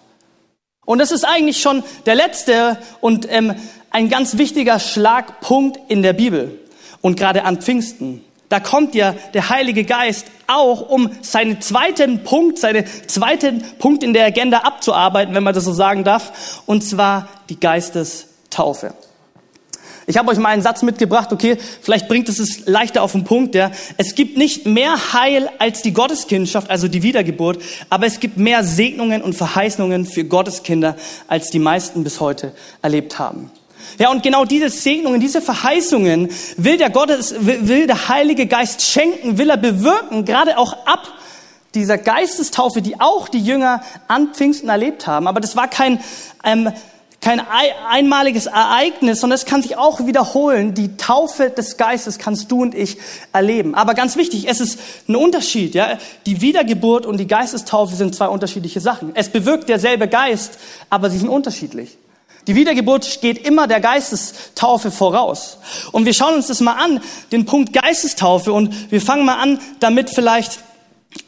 Und 0.86 1.00
das 1.00 1.12
ist 1.12 1.24
eigentlich 1.24 1.62
schon 1.62 1.84
der 2.06 2.16
letzte 2.16 2.78
und 3.02 3.28
ähm, 3.32 3.56
ein 3.90 4.10
ganz 4.10 4.38
wichtiger 4.38 4.80
Schlagpunkt 4.80 5.80
in 5.88 6.04
der 6.04 6.14
Bibel 6.14 6.60
und 7.02 7.18
gerade 7.18 7.44
an 7.44 7.62
Pfingsten. 7.62 8.24
Da 8.50 8.60
kommt 8.60 8.94
ja 8.94 9.16
der 9.34 9.50
Heilige 9.50 9.84
Geist 9.84 10.28
auch, 10.48 10.90
um 10.90 11.10
seinen 11.22 11.62
zweiten 11.62 12.24
Punkt, 12.24 12.60
seinen 12.60 12.86
zweiten 13.08 13.64
Punkt 13.80 14.04
in 14.04 14.14
der 14.14 14.26
Agenda 14.26 14.60
abzuarbeiten, 14.60 15.34
wenn 15.34 15.44
man 15.44 15.56
das 15.56 15.66
so 15.66 15.74
sagen 15.74 16.04
darf, 16.04 16.62
und 16.68 16.84
zwar 16.84 17.28
die 17.50 17.60
Geistestaufe. 17.60 18.94
Ich 20.08 20.18
habe 20.18 20.30
euch 20.32 20.38
mal 20.38 20.50
einen 20.50 20.62
Satz 20.62 20.84
mitgebracht, 20.84 21.34
okay, 21.34 21.58
vielleicht 21.82 22.08
bringt 22.08 22.30
es 22.30 22.38
es 22.38 22.68
leichter 22.68 23.02
auf 23.02 23.14
den 23.14 23.24
Punkt, 23.24 23.56
ja. 23.56 23.72
Es 23.98 24.14
gibt 24.14 24.38
nicht 24.38 24.68
mehr 24.68 25.14
Heil 25.14 25.50
als 25.58 25.82
die 25.82 25.94
Gotteskindschaft, 25.94 26.70
also 26.70 26.88
die 26.88 27.02
Wiedergeburt, 27.02 27.60
aber 27.90 28.06
es 28.06 28.20
gibt 28.20 28.38
mehr 28.38 28.64
Segnungen 28.64 29.24
und 29.24 29.34
Verheißungen 29.34 30.06
für 30.06 30.24
Gotteskinder, 30.24 30.96
als 31.28 31.50
die 31.50 31.60
meisten 31.60 32.04
bis 32.04 32.20
heute 32.20 32.52
erlebt 32.84 33.18
haben. 33.18 33.50
Ja, 33.98 34.12
und 34.12 34.24
genau 34.24 34.46
diese 34.46 34.70
Segnungen, 34.70 35.20
diese 35.20 35.42
Verheißungen 35.42 36.30
will 36.58 36.78
der 36.78 36.90
Gottes, 36.90 37.34
will 37.40 37.88
der 37.88 38.08
Heilige 38.10 38.46
Geist 38.46 38.82
schenken, 38.82 39.38
will 39.38 39.50
er 39.50 39.58
bewirken, 39.58 40.26
gerade 40.26 40.58
auch 40.58 40.86
ab 40.86 41.14
dieser 41.74 41.98
Geistestaufe, 41.98 42.82
die 42.82 43.00
auch 43.00 43.28
die 43.28 43.40
Jünger 43.40 43.82
an 44.08 44.34
Pfingsten 44.34 44.70
erlebt 44.70 45.08
haben. 45.08 45.28
Aber 45.28 45.40
das 45.40 45.56
war 45.56 45.68
kein, 45.68 46.00
ähm, 46.44 46.72
kein 47.26 47.42
einmaliges 47.90 48.46
Ereignis, 48.46 49.20
sondern 49.20 49.34
es 49.34 49.46
kann 49.46 49.64
sich 49.64 49.80
auch 49.80 50.06
wiederholen. 50.06 50.76
Die 50.76 50.96
Taufe 50.96 51.50
des 51.50 51.76
Geistes 51.76 52.20
kannst 52.20 52.52
du 52.52 52.62
und 52.62 52.76
ich 52.76 53.00
erleben. 53.34 53.74
Aber 53.74 53.96
ganz 53.96 54.16
wichtig, 54.16 54.48
es 54.48 54.62
ist 54.62 54.80
ein 55.10 55.16
Unterschied. 55.16 55.74
Ja? 55.74 55.98
Die 56.28 56.42
Wiedergeburt 56.42 57.08
und 57.08 57.18
die 57.18 57.26
Geistestaufe 57.26 57.96
sind 57.96 58.14
zwei 58.14 58.28
unterschiedliche 58.28 58.80
Sachen. 58.80 59.12
Es 59.16 59.30
bewirkt 59.30 59.70
derselbe 59.70 60.08
Geist, 60.08 60.60
aber 60.92 61.10
sie 61.10 61.18
sind 61.18 61.30
unterschiedlich. 61.30 61.98
Die 62.46 62.54
Wiedergeburt 62.54 63.22
geht 63.22 63.44
immer 63.44 63.66
der 63.66 63.80
Geistestaufe 63.80 64.92
voraus. 64.92 65.58
Und 65.92 66.06
wir 66.06 66.14
schauen 66.14 66.36
uns 66.36 66.46
das 66.46 66.60
mal 66.60 66.74
an, 66.74 67.02
den 67.32 67.48
Punkt 67.48 67.74
Geistestaufe, 67.74 68.54
und 68.54 68.92
wir 68.92 69.02
fangen 69.02 69.26
mal 69.26 69.40
an, 69.40 69.60
damit 69.80 70.12
vielleicht 70.12 70.60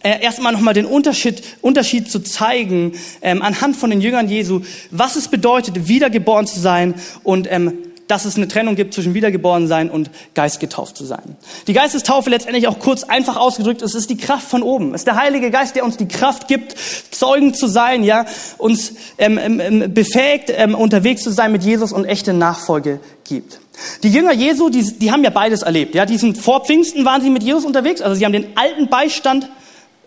äh, 0.04 0.22
erstmal 0.22 0.54
nochmal 0.54 0.74
den 0.74 0.86
Unterschied, 0.86 1.44
Unterschied 1.62 2.10
zu 2.10 2.20
zeigen, 2.20 2.94
ähm, 3.22 3.42
anhand 3.42 3.76
von 3.76 3.90
den 3.90 4.02
Jüngern 4.02 4.30
Jesu, 4.30 4.62
was 4.92 5.16
es 5.16 5.28
bedeutet, 5.28 5.88
wiedergeboren 5.88 6.48
zu 6.48 6.60
sein 6.60 6.96
und 7.24 7.52
ähm, 7.52 7.74
dass 8.08 8.26
es 8.26 8.38
eine 8.38 8.48
Trennung 8.48 8.76
gibt 8.76 8.94
zwischen 8.94 9.14
wiedergeboren 9.14 9.68
sein 9.68 9.90
und 9.90 10.10
geistgetauft 10.34 10.98
zu 10.98 11.06
sein. 11.06 11.36
Die 11.68 11.74
Geistestaufe 11.74 12.30
letztendlich 12.30 12.68
auch 12.68 12.80
kurz 12.80 13.04
einfach 13.04 13.36
ausgedrückt, 13.36 13.82
es 13.82 13.96
ist 13.96 14.10
die 14.10 14.18
Kraft 14.18 14.48
von 14.48 14.64
oben. 14.64 14.94
Es 14.94 15.02
ist 15.02 15.08
der 15.08 15.18
Heilige 15.18 15.52
Geist, 15.52 15.76
der 15.76 15.84
uns 15.84 15.98
die 15.98 16.08
Kraft 16.08 16.48
gibt, 16.48 16.76
Zeugen 17.12 17.54
zu 17.54 17.68
sein, 17.68 18.04
ja, 18.04 18.26
uns 18.58 18.94
ähm, 19.18 19.38
ähm, 19.38 19.60
ähm 19.60 19.94
befähigt, 19.94 20.52
ähm, 20.56 20.74
unterwegs 20.74 21.22
zu 21.24 21.32
sein 21.32 21.52
mit 21.52 21.64
Jesus 21.64 21.92
und 21.92 22.06
echte 22.06 22.34
Nachfolge 22.34 23.00
gibt. 23.28 23.60
Die 24.04 24.10
Jünger 24.10 24.34
Jesu, 24.34 24.70
die, 24.70 24.98
die 24.98 25.12
haben 25.12 25.24
ja 25.24 25.30
beides 25.30 25.62
erlebt. 25.62 25.94
Ja, 25.94 26.06
die 26.06 26.18
sind 26.18 26.38
vor 26.38 26.66
Pfingsten 26.66 27.06
waren 27.06 27.22
sie 27.22 27.30
mit 27.30 27.44
Jesus 27.44 27.66
unterwegs, 27.66 28.02
also 28.02 28.16
sie 28.16 28.26
haben 28.26 28.34
den 28.34 28.56
alten 28.56 28.88
Beistand 28.88 29.50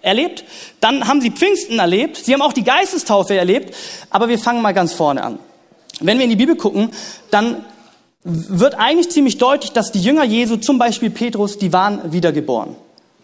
erlebt. 0.03 0.45
Dann 0.81 1.07
haben 1.07 1.21
sie 1.21 1.31
Pfingsten 1.31 1.79
erlebt. 1.79 2.17
Sie 2.17 2.33
haben 2.33 2.43
auch 2.43 2.53
die 2.53 2.65
Geistestaufe 2.65 3.37
erlebt. 3.37 3.75
Aber 4.11 4.29
wir 4.29 4.39
fangen 4.39 4.63
mal 4.63 4.75
ganz 4.75 4.93
vorne 4.93 5.23
an. 5.23 5.39
Wenn 6.01 6.19
wir 6.19 6.25
in 6.25 6.31
die 6.31 6.37
Bibel 6.37 6.57
gucken, 6.57 6.91
dann 7.31 7.65
wird 8.23 8.75
eigentlich 8.75 9.11
ziemlich 9.11 9.39
deutlich, 9.39 9.73
dass 9.73 9.93
die 9.93 10.01
Jünger 10.01 10.25
Jesu, 10.25 10.57
zum 10.57 10.79
Beispiel 10.79 11.11
Petrus, 11.11 11.59
die 11.59 11.73
waren 11.73 12.13
wiedergeboren. 12.13 12.77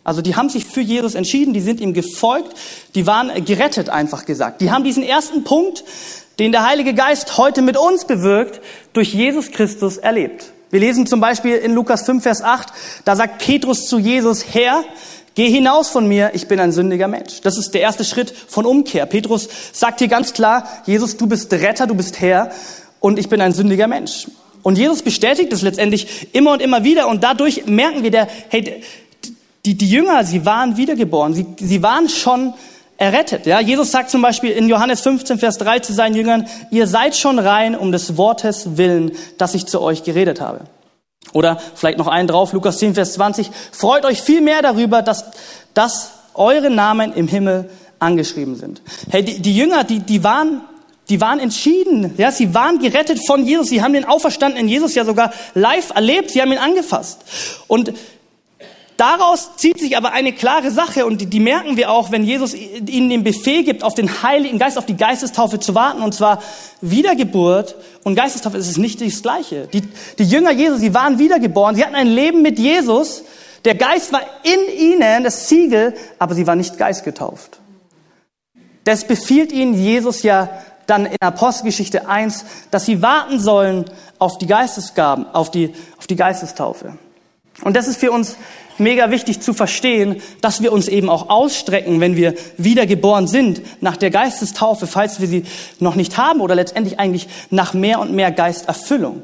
Also 0.04 0.23
die 0.23 0.37
haben 0.37 0.49
sich 0.49 0.64
für 0.64 0.80
Jesus 0.80 1.14
entschieden, 1.14 1.52
die 1.52 1.61
sind 1.61 1.80
ihm 1.80 1.92
gefolgt, 1.92 2.56
die 2.95 3.06
waren 3.06 3.45
gerettet, 3.45 3.88
einfach 3.88 4.25
gesagt. 4.25 4.61
Die 4.61 4.71
haben 4.71 4.85
diesen 4.85 5.02
ersten 5.02 5.42
Punkt, 5.42 5.85
den 6.38 6.52
der 6.52 6.64
Heilige 6.64 6.95
Geist 6.95 7.38
heute 7.38 7.61
mit 7.61 7.76
uns 7.76 8.04
bewirkt, 8.04 8.61
durch 8.92 9.12
Jesus 9.12 9.50
Christus 9.50 9.97
erlebt. 9.97 10.52
Wir 10.71 10.80
lesen 10.80 11.06
zum 11.06 11.21
Beispiel 11.21 11.56
in 11.56 11.75
Lukas 11.75 12.02
5, 12.04 12.23
Vers 12.23 12.42
8, 12.42 12.68
da 13.04 13.16
sagt 13.16 13.38
Petrus 13.38 13.88
zu 13.88 13.99
Jesus, 13.99 14.45
Herr, 14.52 14.85
Geh 15.37 15.50
hinaus 15.50 15.90
von 15.90 16.09
mir, 16.09 16.31
ich 16.33 16.49
bin 16.49 16.59
ein 16.59 16.73
sündiger 16.73 17.09
Mensch. 17.09 17.43
Das 17.43 17.59
ist 17.59 17.75
der 17.75 17.83
erste 17.83 18.05
Schritt 18.05 18.31
von 18.31 18.64
Umkehr. 18.64 19.05
Petrus 19.05 19.49
sagt 19.71 19.99
hier 19.99 20.09
ganz 20.09 20.33
klar, 20.33 20.66
Jesus, 20.87 21.19
du 21.19 21.26
bist 21.26 21.52
Retter, 21.52 21.87
du 21.87 21.95
bist 21.95 22.23
Herr 22.23 22.50
und 23.00 23.19
ich 23.19 23.28
bin 23.28 23.43
ein 23.43 23.52
sündiger 23.52 23.87
Mensch. 23.87 24.28
Und 24.62 24.78
Jesus 24.78 25.02
bestätigt 25.02 25.52
es 25.52 25.61
letztendlich 25.61 26.35
immer 26.35 26.52
und 26.52 26.62
immer 26.62 26.85
wieder 26.85 27.07
und 27.07 27.23
dadurch 27.23 27.66
merken 27.66 28.02
wir, 28.02 28.11
der, 28.11 28.28
hey, 28.49 28.83
die, 29.66 29.76
die 29.76 29.90
Jünger, 29.90 30.25
sie 30.25 30.47
waren 30.47 30.78
wiedergeboren, 30.78 31.35
sie, 31.35 31.45
sie 31.61 31.83
waren 31.83 32.09
schon 32.09 32.55
errettet. 32.97 33.45
Ja? 33.45 33.61
Jesus 33.61 33.93
sagt 33.93 34.09
zum 34.09 34.23
Beispiel 34.23 34.52
in 34.52 34.71
Johannes 34.71 35.02
15, 35.02 35.38
Vers 35.38 35.59
3 35.59 35.81
zu 35.81 35.93
seinen 35.93 36.16
Jüngern, 36.16 36.49
ihr 36.71 36.87
seid 36.87 37.14
schon 37.14 37.38
rein 37.38 37.76
um 37.76 37.93
des 37.93 38.16
Wortes 38.16 38.78
willen, 38.78 39.12
das 39.37 39.55
ich 39.55 39.66
zu 39.66 39.83
euch 39.83 40.02
geredet 40.02 40.40
habe. 40.40 40.61
Oder 41.33 41.59
vielleicht 41.75 41.99
noch 41.99 42.06
einen 42.06 42.28
drauf, 42.28 42.52
Lukas 42.52 42.78
10, 42.78 42.95
Vers 42.95 43.14
20. 43.14 43.50
Freut 43.73 44.04
euch 44.04 44.23
viel 44.23 44.40
mehr 44.40 44.62
darüber, 44.62 45.02
dass, 45.02 45.25
dass 45.75 46.12
eure 46.35 46.71
Namen 46.71 47.12
im 47.12 47.28
Himmel 47.28 47.68
angeschrieben 47.99 48.56
sind. 48.56 48.83
Hey, 49.11 49.25
die, 49.25 49.40
die 49.40 49.56
Jünger, 49.56 49.85
die, 49.85 50.00
die 50.00 50.23
waren, 50.23 50.62
die 51.09 51.21
waren 51.21 51.38
entschieden. 51.38 52.14
Ja, 52.16 52.30
sie 52.30 52.54
waren 52.54 52.78
gerettet 52.78 53.25
von 53.26 53.47
Jesus. 53.47 53.68
Sie 53.68 53.83
haben 53.83 53.92
den 53.92 54.04
auferstandenen 54.04 54.68
Jesus 54.68 54.95
ja 54.95 55.04
sogar 55.04 55.33
live 55.54 55.90
erlebt. 55.95 56.30
Sie 56.30 56.42
haben 56.42 56.52
ihn 56.52 56.59
angefasst. 56.59 57.21
Und 57.66 57.92
Daraus 58.97 59.57
zieht 59.57 59.79
sich 59.79 59.97
aber 59.97 60.12
eine 60.12 60.33
klare 60.33 60.71
Sache 60.71 61.05
und 61.05 61.21
die, 61.21 61.26
die, 61.26 61.41
merken 61.41 61.76
wir 61.76 61.91
auch, 61.91 62.11
wenn 62.11 62.25
Jesus 62.25 62.55
ihnen 62.55 63.11
den 63.11 63.25
Befehl 63.25 63.62
gibt, 63.62 63.83
auf 63.83 63.95
den 63.95 64.23
Heiligen 64.23 64.59
Geist, 64.59 64.79
auf 64.79 64.87
die 64.87 64.97
Geistestaufe 64.97 65.61
zu 65.61 65.75
warten, 65.75 66.00
und 66.00 66.15
zwar 66.15 66.43
Wiedergeburt 66.81 67.76
und 68.05 68.15
Geistestaufe 68.15 68.57
ist 68.57 68.71
es 68.71 68.79
nicht 68.79 69.03
das 69.03 69.21
Gleiche. 69.21 69.69
Die, 69.73 69.83
die 70.19 70.25
Jünger 70.25 70.50
Jesus, 70.53 70.81
sie 70.81 70.95
waren 70.95 71.19
wiedergeboren, 71.19 71.76
sie 71.76 71.85
hatten 71.85 71.95
ein 71.95 72.07
Leben 72.07 72.41
mit 72.41 72.59
Jesus, 72.59 73.25
der 73.67 73.75
Geist 73.75 74.12
war 74.12 74.23
in 74.45 74.79
ihnen, 74.79 75.25
das 75.25 75.49
Siegel, 75.49 75.95
aber 76.19 76.35
sie 76.35 76.47
waren 76.47 76.59
nicht 76.59 76.79
geistgetauft. 76.79 77.59
Das 78.85 79.07
befiehlt 79.07 79.53
ihnen 79.53 79.75
Jesus 79.75 80.23
ja 80.23 80.49
dann 80.87 81.05
in 81.05 81.21
Apostelgeschichte 81.21 82.09
1, 82.09 82.45
dass 82.71 82.87
sie 82.87 83.03
warten 83.03 83.41
sollen 83.41 83.85
auf 84.19 84.38
die 84.38 84.47
Geistesgaben, 84.47 85.26
auf 85.26 85.50
die, 85.50 85.75
auf 85.99 86.07
die 86.07 86.17
Geistestaufe. 86.17 86.97
Und 87.62 87.76
das 87.76 87.88
ist 87.88 87.99
für 87.99 88.12
uns 88.12 88.37
mega 88.78 89.11
wichtig 89.11 89.40
zu 89.40 89.54
verstehen, 89.54 90.21
dass 90.40 90.62
wir 90.62 90.73
uns 90.73 90.88
eben 90.88 91.09
auch 91.09 91.28
ausstrecken, 91.28 92.00
wenn 92.00 92.16
wir 92.16 92.35
wiedergeboren 92.56 93.26
sind, 93.26 93.62
nach 93.80 93.97
der 93.97 94.11
Geistestaufe, 94.11 94.87
falls 94.87 95.21
wir 95.21 95.28
sie 95.28 95.45
noch 95.80 95.95
nicht 95.95 96.16
haben 96.18 96.40
oder 96.40 96.54
letztendlich 96.54 96.99
eigentlich 96.99 97.28
nach 97.50 97.75
mehr 97.75 98.00
und 98.00 98.12
mehr 98.12 98.30
Geisterfüllung. 98.30 99.23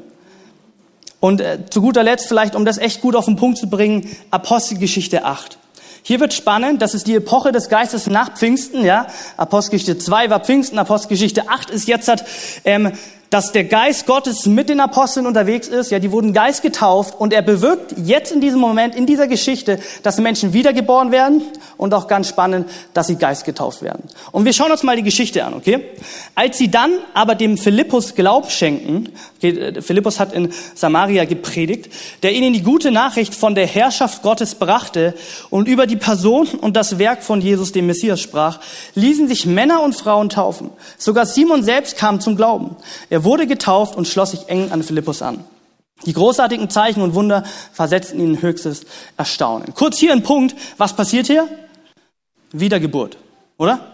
Und 1.19 1.39
äh, 1.39 1.59
zu 1.69 1.81
guter 1.81 2.03
Letzt 2.03 2.27
vielleicht, 2.27 2.53
um 2.55 2.65
das 2.65 2.77
echt 2.77 3.01
gut 3.01 3.15
auf 3.15 3.25
den 3.25 3.37
Punkt 3.37 3.57
zu 3.57 3.69
bringen, 3.69 4.09
Apostelgeschichte 4.29 5.23
8. 5.23 5.57
Hier 6.05 6.19
wird 6.19 6.33
spannend, 6.33 6.81
das 6.81 6.93
ist 6.93 7.07
die 7.07 7.15
Epoche 7.15 7.53
des 7.53 7.69
Geistes 7.69 8.07
nach 8.07 8.35
Pfingsten, 8.35 8.83
ja. 8.83 9.07
Apostelgeschichte 9.37 9.97
2 9.97 10.29
war 10.29 10.41
Pfingsten, 10.41 10.77
Apostelgeschichte 10.77 11.47
8 11.47 11.69
ist 11.69 11.87
jetzt 11.87 12.09
hat, 12.09 12.25
ähm, 12.65 12.91
dass 13.33 13.51
der 13.51 13.63
Geist 13.63 14.05
Gottes 14.05 14.45
mit 14.45 14.69
den 14.69 14.79
Aposteln 14.79 15.25
unterwegs 15.25 15.67
ist. 15.67 15.89
Ja, 15.89 15.97
die 15.97 16.11
wurden 16.11 16.33
Geist 16.33 16.61
getauft 16.61 17.19
und 17.19 17.33
er 17.33 17.41
bewirkt 17.41 17.95
jetzt 17.97 18.31
in 18.31 18.41
diesem 18.41 18.59
Moment, 18.59 18.93
in 18.93 19.07
dieser 19.07 19.25
Geschichte, 19.25 19.79
dass 20.03 20.19
Menschen 20.19 20.53
wiedergeboren 20.53 21.11
werden 21.11 21.41
und 21.77 21.95
auch 21.95 22.07
ganz 22.07 22.29
spannend, 22.29 22.69
dass 22.93 23.07
sie 23.07 23.15
Geist 23.15 23.43
getauft 23.43 23.81
werden. 23.81 24.03
Und 24.31 24.45
wir 24.45 24.53
schauen 24.53 24.71
uns 24.71 24.83
mal 24.83 24.95
die 24.95 25.01
Geschichte 25.01 25.43
an, 25.43 25.55
okay? 25.55 25.83
Als 26.35 26.59
sie 26.59 26.69
dann 26.69 26.91
aber 27.15 27.33
dem 27.33 27.57
Philippus 27.57 28.13
Glaub 28.13 28.51
schenken, 28.51 29.09
okay, 29.37 29.49
äh, 29.49 29.81
Philippus 29.81 30.19
hat 30.19 30.31
in 30.31 30.53
Samaria 30.75 31.25
gepredigt, 31.25 31.91
der 32.21 32.33
ihnen 32.33 32.53
die 32.53 32.61
gute 32.61 32.91
Nachricht 32.91 33.33
von 33.33 33.55
der 33.55 33.65
Herrschaft 33.65 34.21
Gottes 34.21 34.53
brachte 34.53 35.15
und 35.49 35.67
über 35.67 35.87
die 35.87 35.95
Person 35.95 36.47
und 36.61 36.77
das 36.77 36.99
Werk 36.99 37.23
von 37.23 37.41
Jesus, 37.41 37.71
dem 37.71 37.87
Messias, 37.87 38.21
sprach, 38.21 38.59
ließen 38.93 39.27
sich 39.27 39.47
Männer 39.47 39.81
und 39.81 39.95
Frauen 39.95 40.29
taufen. 40.29 40.69
Sogar 40.99 41.25
Simon 41.25 41.63
selbst 41.63 41.97
kam 41.97 42.19
zum 42.19 42.35
Glauben. 42.35 42.75
Er 43.09 43.22
wurde 43.23 43.47
getauft 43.47 43.95
und 43.95 44.07
schloss 44.07 44.31
sich 44.31 44.49
eng 44.49 44.71
an 44.71 44.83
Philippus 44.83 45.21
an. 45.21 45.43
Die 46.05 46.13
großartigen 46.13 46.69
Zeichen 46.69 47.01
und 47.01 47.13
Wunder 47.13 47.43
versetzten 47.71 48.19
ihn 48.19 48.35
in 48.35 48.41
höchstes 48.41 48.85
Erstaunen. 49.15 49.73
Kurz 49.73 49.97
hier 49.97 50.11
ein 50.11 50.23
Punkt. 50.23 50.55
Was 50.77 50.95
passiert 50.95 51.27
hier? 51.27 51.47
Wiedergeburt, 52.51 53.17
oder? 53.57 53.93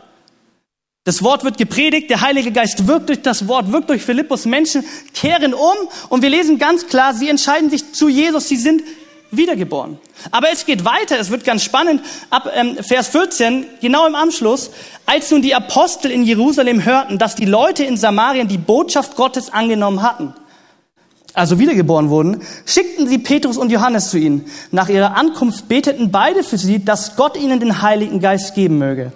Das 1.06 1.24
Wort 1.24 1.44
wird 1.44 1.58
gepredigt, 1.58 2.10
der 2.10 2.22
Heilige 2.22 2.52
Geist 2.52 2.88
wirkt 2.88 3.10
durch 3.10 3.22
das 3.22 3.48
Wort, 3.48 3.72
wirkt 3.72 3.90
durch 3.90 4.04
Philippus. 4.04 4.46
Menschen 4.46 4.84
kehren 5.14 5.54
um 5.54 5.76
und 6.10 6.22
wir 6.22 6.30
lesen 6.30 6.60
ganz 6.60 6.88
klar, 6.88 7.14
sie 7.14 7.30
entscheiden 7.30 7.70
sich 7.70 7.94
zu 7.94 8.10
Jesus, 8.10 8.48
sie 8.48 8.58
sind 8.58 8.84
wiedergeboren. 9.32 9.98
Aber 10.32 10.48
es 10.52 10.66
geht 10.66 10.86
weiter, 10.86 11.20
es 11.20 11.30
wird 11.30 11.44
ganz 11.44 11.64
spannend. 11.64 12.02
Ab 12.30 12.50
ähm, 12.54 12.78
Vers 12.82 13.10
14, 13.10 13.66
genau 13.82 14.08
im 14.08 14.16
Anschluss, 14.16 14.72
als 15.06 15.32
nun 15.32 15.42
die 15.42 15.56
Apostel 15.56 16.12
in 16.12 16.24
Jerusalem 16.24 16.84
hörten, 16.84 17.18
dass 17.18 17.36
die 17.36 17.46
Leute 17.46 17.84
in 17.84 17.98
Samarien 17.98 18.48
die 18.48 18.58
Botschaft 18.58 19.16
Gottes 19.16 19.52
angenommen 19.52 20.02
hatten, 20.02 20.34
also 21.34 21.60
wiedergeboren 21.60 22.10
wurden, 22.10 22.42
schickten 22.66 23.08
sie 23.08 23.20
Petrus 23.20 23.58
und 23.58 23.72
Johannes 23.72 24.10
zu 24.10 24.18
ihnen. 24.18 24.46
Nach 24.72 24.90
ihrer 24.90 25.16
Ankunft 25.16 25.68
beteten 25.68 26.12
beide 26.12 26.44
für 26.44 26.58
sie, 26.58 26.84
dass 26.84 27.16
Gott 27.16 27.38
ihnen 27.38 27.60
den 27.60 27.82
Heiligen 27.82 28.20
Geist 28.20 28.56
geben 28.56 28.78
möge. 28.78 29.14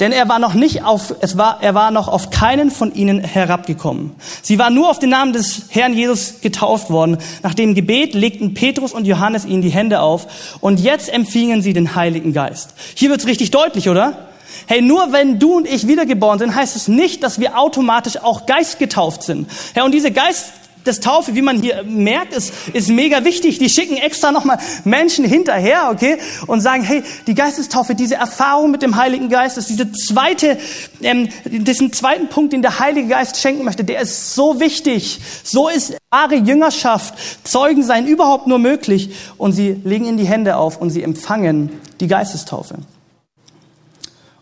Denn 0.00 0.12
er 0.12 0.28
war 0.28 0.38
noch 0.38 0.54
nicht 0.54 0.82
auf, 0.82 1.14
es 1.20 1.36
war, 1.36 1.62
er 1.62 1.74
war 1.74 1.90
noch 1.90 2.08
auf 2.08 2.30
keinen 2.30 2.70
von 2.70 2.94
ihnen 2.94 3.22
herabgekommen. 3.22 4.12
Sie 4.42 4.58
waren 4.58 4.74
nur 4.74 4.90
auf 4.90 4.98
den 4.98 5.10
Namen 5.10 5.34
des 5.34 5.66
Herrn 5.68 5.92
Jesus 5.92 6.40
getauft 6.40 6.88
worden. 6.90 7.18
Nach 7.42 7.52
dem 7.52 7.74
Gebet 7.74 8.14
legten 8.14 8.54
Petrus 8.54 8.92
und 8.92 9.06
Johannes 9.06 9.44
ihnen 9.44 9.60
die 9.60 9.68
Hände 9.68 10.00
auf 10.00 10.56
und 10.60 10.80
jetzt 10.80 11.12
empfingen 11.12 11.60
sie 11.60 11.74
den 11.74 11.94
Heiligen 11.94 12.32
Geist. 12.32 12.70
Hier 12.94 13.10
wird's 13.10 13.26
richtig 13.26 13.50
deutlich, 13.50 13.90
oder? 13.90 14.30
Hey, 14.66 14.82
nur 14.82 15.12
wenn 15.12 15.38
du 15.38 15.56
und 15.56 15.68
ich 15.68 15.86
wiedergeboren 15.86 16.38
sind, 16.38 16.54
heißt 16.54 16.76
es 16.76 16.88
nicht, 16.88 17.22
dass 17.22 17.38
wir 17.38 17.58
automatisch 17.58 18.16
auch 18.16 18.46
geistgetauft 18.46 19.22
sind. 19.22 19.48
Ja, 19.76 19.84
und 19.84 19.92
diese 19.92 20.10
Geist, 20.10 20.52
das 20.84 21.00
Taufe, 21.00 21.34
wie 21.34 21.42
man 21.42 21.60
hier 21.60 21.82
merkt, 21.84 22.32
ist, 22.32 22.52
ist 22.72 22.88
mega 22.88 23.24
wichtig. 23.24 23.58
Die 23.58 23.68
schicken 23.68 23.96
extra 23.96 24.32
nochmal 24.32 24.58
Menschen 24.84 25.24
hinterher, 25.24 25.90
okay, 25.92 26.18
und 26.46 26.60
sagen, 26.60 26.82
hey, 26.82 27.02
die 27.26 27.34
Geistestaufe, 27.34 27.94
diese 27.94 28.14
Erfahrung 28.16 28.70
mit 28.70 28.82
dem 28.82 28.96
Heiligen 28.96 29.28
Geist, 29.28 29.58
ist 29.58 29.68
diese 29.68 29.92
zweite, 29.92 30.58
ähm, 31.02 31.28
diesen 31.44 31.92
zweiten 31.92 32.28
Punkt, 32.28 32.52
den 32.52 32.62
der 32.62 32.78
Heilige 32.78 33.08
Geist 33.08 33.38
schenken 33.38 33.64
möchte, 33.64 33.84
der 33.84 34.00
ist 34.00 34.34
so 34.34 34.60
wichtig. 34.60 35.20
So 35.44 35.68
ist 35.68 35.96
wahre 36.10 36.36
Jüngerschaft, 36.36 37.14
Zeugen 37.44 37.82
sein 37.82 38.06
überhaupt 38.06 38.46
nur 38.46 38.58
möglich. 38.58 39.10
Und 39.38 39.52
sie 39.52 39.80
legen 39.84 40.06
in 40.06 40.16
die 40.16 40.26
Hände 40.26 40.56
auf 40.56 40.80
und 40.80 40.90
sie 40.90 41.02
empfangen 41.02 41.80
die 42.00 42.06
Geistestaufe. 42.06 42.76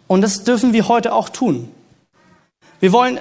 Und 0.07 0.23
das 0.23 0.45
dürfen 0.45 0.73
wir 0.73 0.88
heute 0.88 1.12
auch 1.12 1.28
tun. 1.28 1.68
Wir 2.80 2.92
wollen 2.92 3.18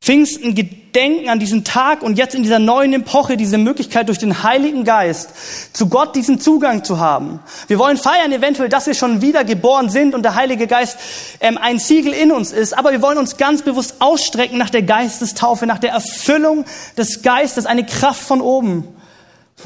Pfingsten 0.00 0.54
gedenken 0.92 1.30
an 1.30 1.38
diesen 1.38 1.64
Tag 1.64 2.02
und 2.02 2.18
jetzt 2.18 2.34
in 2.34 2.42
dieser 2.42 2.58
neuen 2.58 2.92
Epoche 2.92 3.38
diese 3.38 3.56
Möglichkeit 3.56 4.08
durch 4.08 4.18
den 4.18 4.42
Heiligen 4.42 4.84
Geist 4.84 5.30
zu 5.72 5.88
Gott 5.88 6.14
diesen 6.14 6.38
Zugang 6.38 6.84
zu 6.84 7.00
haben. 7.00 7.40
Wir 7.66 7.78
wollen 7.78 7.96
feiern 7.96 8.30
eventuell, 8.30 8.68
dass 8.68 8.86
wir 8.86 8.92
schon 8.92 9.22
wieder 9.22 9.42
geboren 9.42 9.88
sind 9.88 10.14
und 10.14 10.22
der 10.22 10.34
Heilige 10.34 10.66
Geist 10.66 10.98
ähm, 11.40 11.56
ein 11.56 11.78
Siegel 11.78 12.12
in 12.12 12.30
uns 12.30 12.52
ist, 12.52 12.76
aber 12.76 12.92
wir 12.92 13.00
wollen 13.00 13.16
uns 13.16 13.38
ganz 13.38 13.62
bewusst 13.62 13.96
ausstrecken 14.00 14.58
nach 14.58 14.68
der 14.68 14.82
Geistestaufe, 14.82 15.66
nach 15.66 15.78
der 15.78 15.92
Erfüllung 15.92 16.66
des 16.98 17.22
Geistes, 17.22 17.64
eine 17.64 17.86
Kraft 17.86 18.20
von 18.20 18.42
oben. 18.42 18.86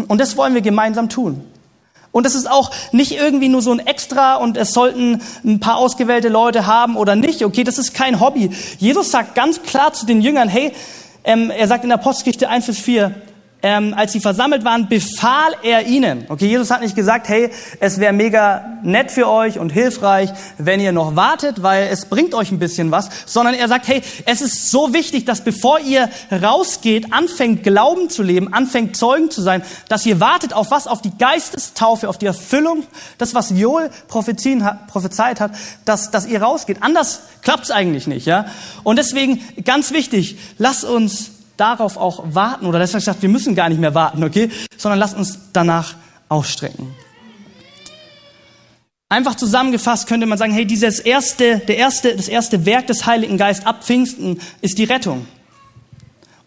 Und 0.06 0.20
das 0.20 0.36
wollen 0.36 0.54
wir 0.54 0.62
gemeinsam 0.62 1.08
tun. 1.08 1.44
Und 2.12 2.24
das 2.24 2.36
ist 2.36 2.48
auch 2.48 2.70
nicht 2.92 3.12
irgendwie 3.12 3.48
nur 3.48 3.62
so 3.62 3.72
ein 3.72 3.80
Extra 3.80 4.36
und 4.36 4.56
es 4.56 4.72
sollten 4.72 5.20
ein 5.44 5.58
paar 5.58 5.76
ausgewählte 5.76 6.28
Leute 6.28 6.66
haben 6.66 6.96
oder 6.96 7.16
nicht. 7.16 7.44
Okay, 7.44 7.64
das 7.64 7.78
ist 7.78 7.94
kein 7.94 8.20
Hobby. 8.20 8.50
Jesus 8.78 9.10
sagt 9.10 9.34
ganz 9.34 9.62
klar 9.62 9.92
zu 9.92 10.06
den 10.06 10.22
Jüngern, 10.22 10.48
hey, 10.48 10.72
ähm, 11.26 11.50
er 11.50 11.66
sagt 11.66 11.82
in 11.82 11.90
der 11.90 11.98
Apostelgeschichte 11.98 12.48
1 12.48 12.66
bis 12.66 12.78
4, 12.78 13.12
ähm, 13.66 13.94
als 13.96 14.12
sie 14.12 14.20
versammelt 14.20 14.64
waren, 14.64 14.88
befahl 14.88 15.56
er 15.64 15.88
ihnen. 15.88 16.26
Okay, 16.28 16.46
Jesus 16.46 16.70
hat 16.70 16.82
nicht 16.82 16.94
gesagt, 16.94 17.28
hey, 17.28 17.50
es 17.80 17.98
wäre 17.98 18.12
mega 18.12 18.78
nett 18.84 19.10
für 19.10 19.28
euch 19.28 19.58
und 19.58 19.70
hilfreich, 19.70 20.30
wenn 20.56 20.78
ihr 20.78 20.92
noch 20.92 21.16
wartet, 21.16 21.64
weil 21.64 21.88
es 21.88 22.06
bringt 22.06 22.32
euch 22.34 22.52
ein 22.52 22.60
bisschen 22.60 22.92
was, 22.92 23.08
sondern 23.26 23.54
er 23.54 23.66
sagt, 23.66 23.88
hey, 23.88 24.02
es 24.24 24.40
ist 24.40 24.70
so 24.70 24.94
wichtig, 24.94 25.24
dass 25.24 25.42
bevor 25.42 25.80
ihr 25.80 26.08
rausgeht, 26.30 27.12
anfängt 27.12 27.64
Glauben 27.64 28.08
zu 28.08 28.22
leben, 28.22 28.54
anfängt 28.54 28.96
Zeugen 28.96 29.32
zu 29.32 29.42
sein, 29.42 29.64
dass 29.88 30.06
ihr 30.06 30.20
wartet 30.20 30.52
auf 30.52 30.70
was? 30.70 30.86
Auf 30.86 31.02
die 31.02 31.18
Geistestaufe, 31.18 32.08
auf 32.08 32.18
die 32.18 32.26
Erfüllung, 32.26 32.84
das, 33.18 33.34
was 33.34 33.50
Joel 33.50 33.90
prophezeit 34.06 35.40
hat, 35.40 35.50
dass, 35.84 36.12
dass 36.12 36.24
ihr 36.26 36.40
rausgeht. 36.40 36.84
Anders 36.84 37.22
klappt's 37.42 37.72
eigentlich 37.72 38.06
nicht, 38.06 38.26
ja? 38.26 38.46
Und 38.84 38.96
deswegen 38.96 39.42
ganz 39.64 39.90
wichtig, 39.90 40.38
lasst 40.56 40.84
uns 40.84 41.32
darauf 41.56 41.96
auch 41.96 42.22
warten 42.34 42.66
oder 42.66 42.78
deshalb 42.78 43.02
gesagt, 43.02 43.22
wir 43.22 43.28
müssen 43.28 43.54
gar 43.54 43.68
nicht 43.68 43.80
mehr 43.80 43.94
warten, 43.94 44.22
okay? 44.24 44.50
Sondern 44.76 44.98
lasst 44.98 45.16
uns 45.16 45.38
danach 45.52 45.94
ausstrecken. 46.28 46.94
Einfach 49.08 49.36
zusammengefasst 49.36 50.08
könnte 50.08 50.26
man 50.26 50.36
sagen, 50.36 50.52
hey, 50.52 50.66
dieses 50.66 50.98
erste, 50.98 51.58
der 51.58 51.76
erste, 51.76 52.16
das 52.16 52.26
erste 52.26 52.66
Werk 52.66 52.88
des 52.88 53.06
Heiligen 53.06 53.38
Geistes 53.38 53.64
ab 53.64 53.84
Pfingsten 53.84 54.40
ist 54.60 54.78
die 54.78 54.84
Rettung. 54.84 55.26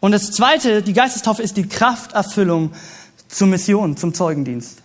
Und 0.02 0.12
das 0.12 0.32
zweite, 0.32 0.82
die 0.82 0.93
Geistestaufe 0.93 1.41
ist 1.41 1.56
die 1.56 1.67
Krafterfüllung 1.67 2.72
zur 3.30 3.48
Mission, 3.48 3.95
zum 3.95 4.13
Zeugendienst. 4.13 4.80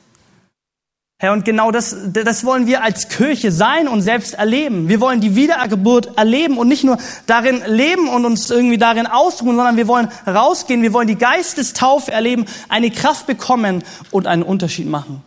Herr, 1.25 1.33
und 1.33 1.45
genau 1.45 1.71
das, 1.71 1.97
das 2.13 2.45
wollen 2.45 2.67
wir 2.67 2.83
als 2.83 3.09
Kirche 3.09 3.51
sein 3.51 3.89
und 3.89 4.03
selbst 4.03 4.35
erleben. 4.35 4.89
Wir 4.89 5.01
wollen 5.01 5.23
die 5.23 5.35
Wiedergeburt 5.35 6.19
erleben 6.19 6.59
und 6.59 6.69
nicht 6.69 6.85
nur 6.85 6.99
darin 7.27 7.63
leben 7.67 8.09
und 8.09 8.27
uns 8.27 8.51
irgendwie 8.51 8.77
darin 8.77 9.07
ausruhen, 9.07 9.57
sondern 9.57 9.79
wir 9.79 9.89
wollen 9.89 10.09
rausgehen, 10.27 10.83
wir 10.83 10.93
wollen 10.93 11.09
die 11.09 11.17
Geistestaufe 11.17 12.13
erleben, 12.13 12.45
eine 12.69 12.91
Kraft 12.91 13.27
bekommen 13.27 13.83
und 14.11 14.27
einen 14.27 14.43
Unterschied 14.43 14.87
machen. 14.87 15.23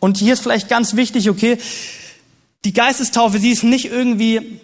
Und 0.00 0.16
hier 0.16 0.32
ist 0.32 0.40
vielleicht 0.40 0.68
ganz 0.68 0.96
wichtig, 0.96 1.30
okay, 1.30 1.58
die 2.64 2.72
Geistestaufe, 2.72 3.38
sie 3.38 3.52
ist 3.52 3.62
nicht 3.62 3.92
irgendwie 3.92 4.60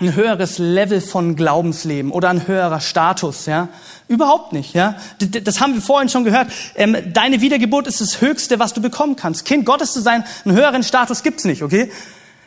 ein 0.00 0.14
höheres 0.14 0.58
Level 0.58 1.00
von 1.00 1.34
Glaubensleben 1.34 2.12
oder 2.12 2.30
ein 2.30 2.46
höherer 2.46 2.80
Status, 2.80 3.46
ja. 3.46 3.68
Überhaupt 4.06 4.52
nicht, 4.52 4.74
ja. 4.74 4.96
Das 5.18 5.60
haben 5.60 5.74
wir 5.74 5.82
vorhin 5.82 6.08
schon 6.08 6.24
gehört. 6.24 6.50
Ähm, 6.76 6.96
deine 7.12 7.40
Wiedergeburt 7.40 7.86
ist 7.86 8.00
das 8.00 8.20
Höchste, 8.20 8.58
was 8.58 8.72
du 8.72 8.80
bekommen 8.80 9.16
kannst. 9.16 9.44
Kind 9.44 9.66
Gottes 9.66 9.92
zu 9.92 10.00
sein, 10.00 10.24
einen 10.44 10.56
höheren 10.56 10.82
Status 10.82 11.22
gibt's 11.22 11.44
nicht, 11.44 11.62
okay? 11.62 11.90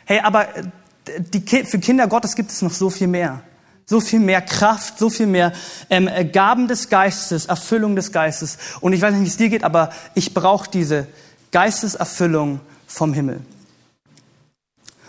Hey, 0.04 0.20
aber 0.20 0.56
äh, 0.56 0.62
die, 1.18 1.64
für 1.64 1.78
Kinder 1.78 2.06
Gottes 2.08 2.34
gibt 2.34 2.50
es 2.50 2.62
noch 2.62 2.72
so 2.72 2.90
viel 2.90 3.06
mehr. 3.06 3.42
So 3.84 4.00
viel 4.00 4.20
mehr 4.20 4.40
Kraft, 4.40 4.98
so 4.98 5.10
viel 5.10 5.26
mehr 5.26 5.52
ähm, 5.90 6.08
Gaben 6.32 6.68
des 6.68 6.88
Geistes, 6.88 7.46
Erfüllung 7.46 7.96
des 7.96 8.12
Geistes. 8.12 8.56
Und 8.80 8.92
ich 8.92 9.02
weiß 9.02 9.12
nicht, 9.12 9.24
wie 9.24 9.28
es 9.28 9.36
dir 9.36 9.48
geht, 9.50 9.64
aber 9.64 9.90
ich 10.14 10.32
brauche 10.32 10.70
diese 10.70 11.06
Geisteserfüllung 11.50 12.60
vom 12.86 13.12
Himmel. 13.12 13.40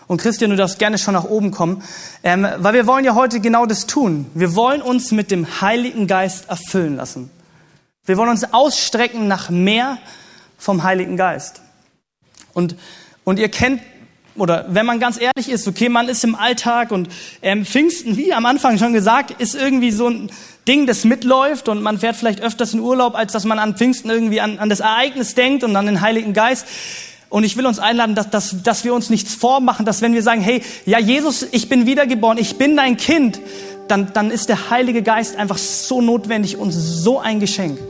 Und 0.06 0.20
Christian, 0.20 0.50
du 0.50 0.56
darfst 0.56 0.78
gerne 0.78 0.98
schon 0.98 1.14
nach 1.14 1.24
oben 1.24 1.50
kommen, 1.50 1.82
ähm, 2.22 2.46
weil 2.58 2.74
wir 2.74 2.86
wollen 2.86 3.04
ja 3.04 3.14
heute 3.14 3.40
genau 3.40 3.66
das 3.66 3.86
tun. 3.86 4.26
Wir 4.34 4.54
wollen 4.54 4.82
uns 4.82 5.12
mit 5.12 5.30
dem 5.30 5.60
Heiligen 5.60 6.06
Geist 6.06 6.48
erfüllen 6.48 6.96
lassen. 6.96 7.30
Wir 8.04 8.18
wollen 8.18 8.28
uns 8.28 8.52
ausstrecken 8.52 9.28
nach 9.28 9.48
mehr 9.48 9.98
vom 10.58 10.82
Heiligen 10.82 11.16
Geist. 11.16 11.62
Und, 12.52 12.76
und 13.24 13.38
ihr 13.38 13.48
kennt, 13.48 13.80
oder 14.36 14.66
wenn 14.68 14.84
man 14.84 15.00
ganz 15.00 15.18
ehrlich 15.18 15.48
ist, 15.48 15.66
okay, 15.66 15.88
man 15.88 16.08
ist 16.08 16.22
im 16.22 16.34
Alltag 16.34 16.90
und 16.90 17.08
ähm, 17.40 17.64
Pfingsten, 17.64 18.16
wie 18.16 18.34
am 18.34 18.44
Anfang 18.44 18.78
schon 18.78 18.92
gesagt, 18.92 19.30
ist 19.40 19.54
irgendwie 19.54 19.90
so 19.90 20.08
ein 20.08 20.30
Ding, 20.68 20.86
das 20.86 21.04
mitläuft 21.04 21.68
und 21.68 21.82
man 21.82 21.98
fährt 21.98 22.16
vielleicht 22.16 22.40
öfters 22.40 22.74
in 22.74 22.80
Urlaub, 22.80 23.14
als 23.14 23.32
dass 23.32 23.44
man 23.44 23.58
an 23.58 23.76
Pfingsten 23.76 24.10
irgendwie 24.10 24.40
an, 24.40 24.58
an 24.58 24.68
das 24.68 24.80
Ereignis 24.80 25.34
denkt 25.34 25.64
und 25.64 25.74
an 25.76 25.86
den 25.86 26.00
Heiligen 26.00 26.32
Geist. 26.32 26.66
Und 27.34 27.42
ich 27.42 27.56
will 27.56 27.66
uns 27.66 27.80
einladen, 27.80 28.14
dass, 28.14 28.30
dass, 28.30 28.62
dass 28.62 28.84
wir 28.84 28.94
uns 28.94 29.10
nichts 29.10 29.34
vormachen, 29.34 29.84
dass 29.84 30.02
wenn 30.02 30.14
wir 30.14 30.22
sagen, 30.22 30.40
hey, 30.40 30.62
ja 30.86 31.00
Jesus, 31.00 31.44
ich 31.50 31.68
bin 31.68 31.84
wiedergeboren, 31.84 32.38
ich 32.38 32.58
bin 32.58 32.76
dein 32.76 32.96
Kind, 32.96 33.40
dann, 33.88 34.12
dann 34.12 34.30
ist 34.30 34.50
der 34.50 34.70
Heilige 34.70 35.02
Geist 35.02 35.34
einfach 35.34 35.58
so 35.58 36.00
notwendig 36.00 36.56
und 36.56 36.70
so 36.70 37.18
ein 37.18 37.40
Geschenk. 37.40 37.80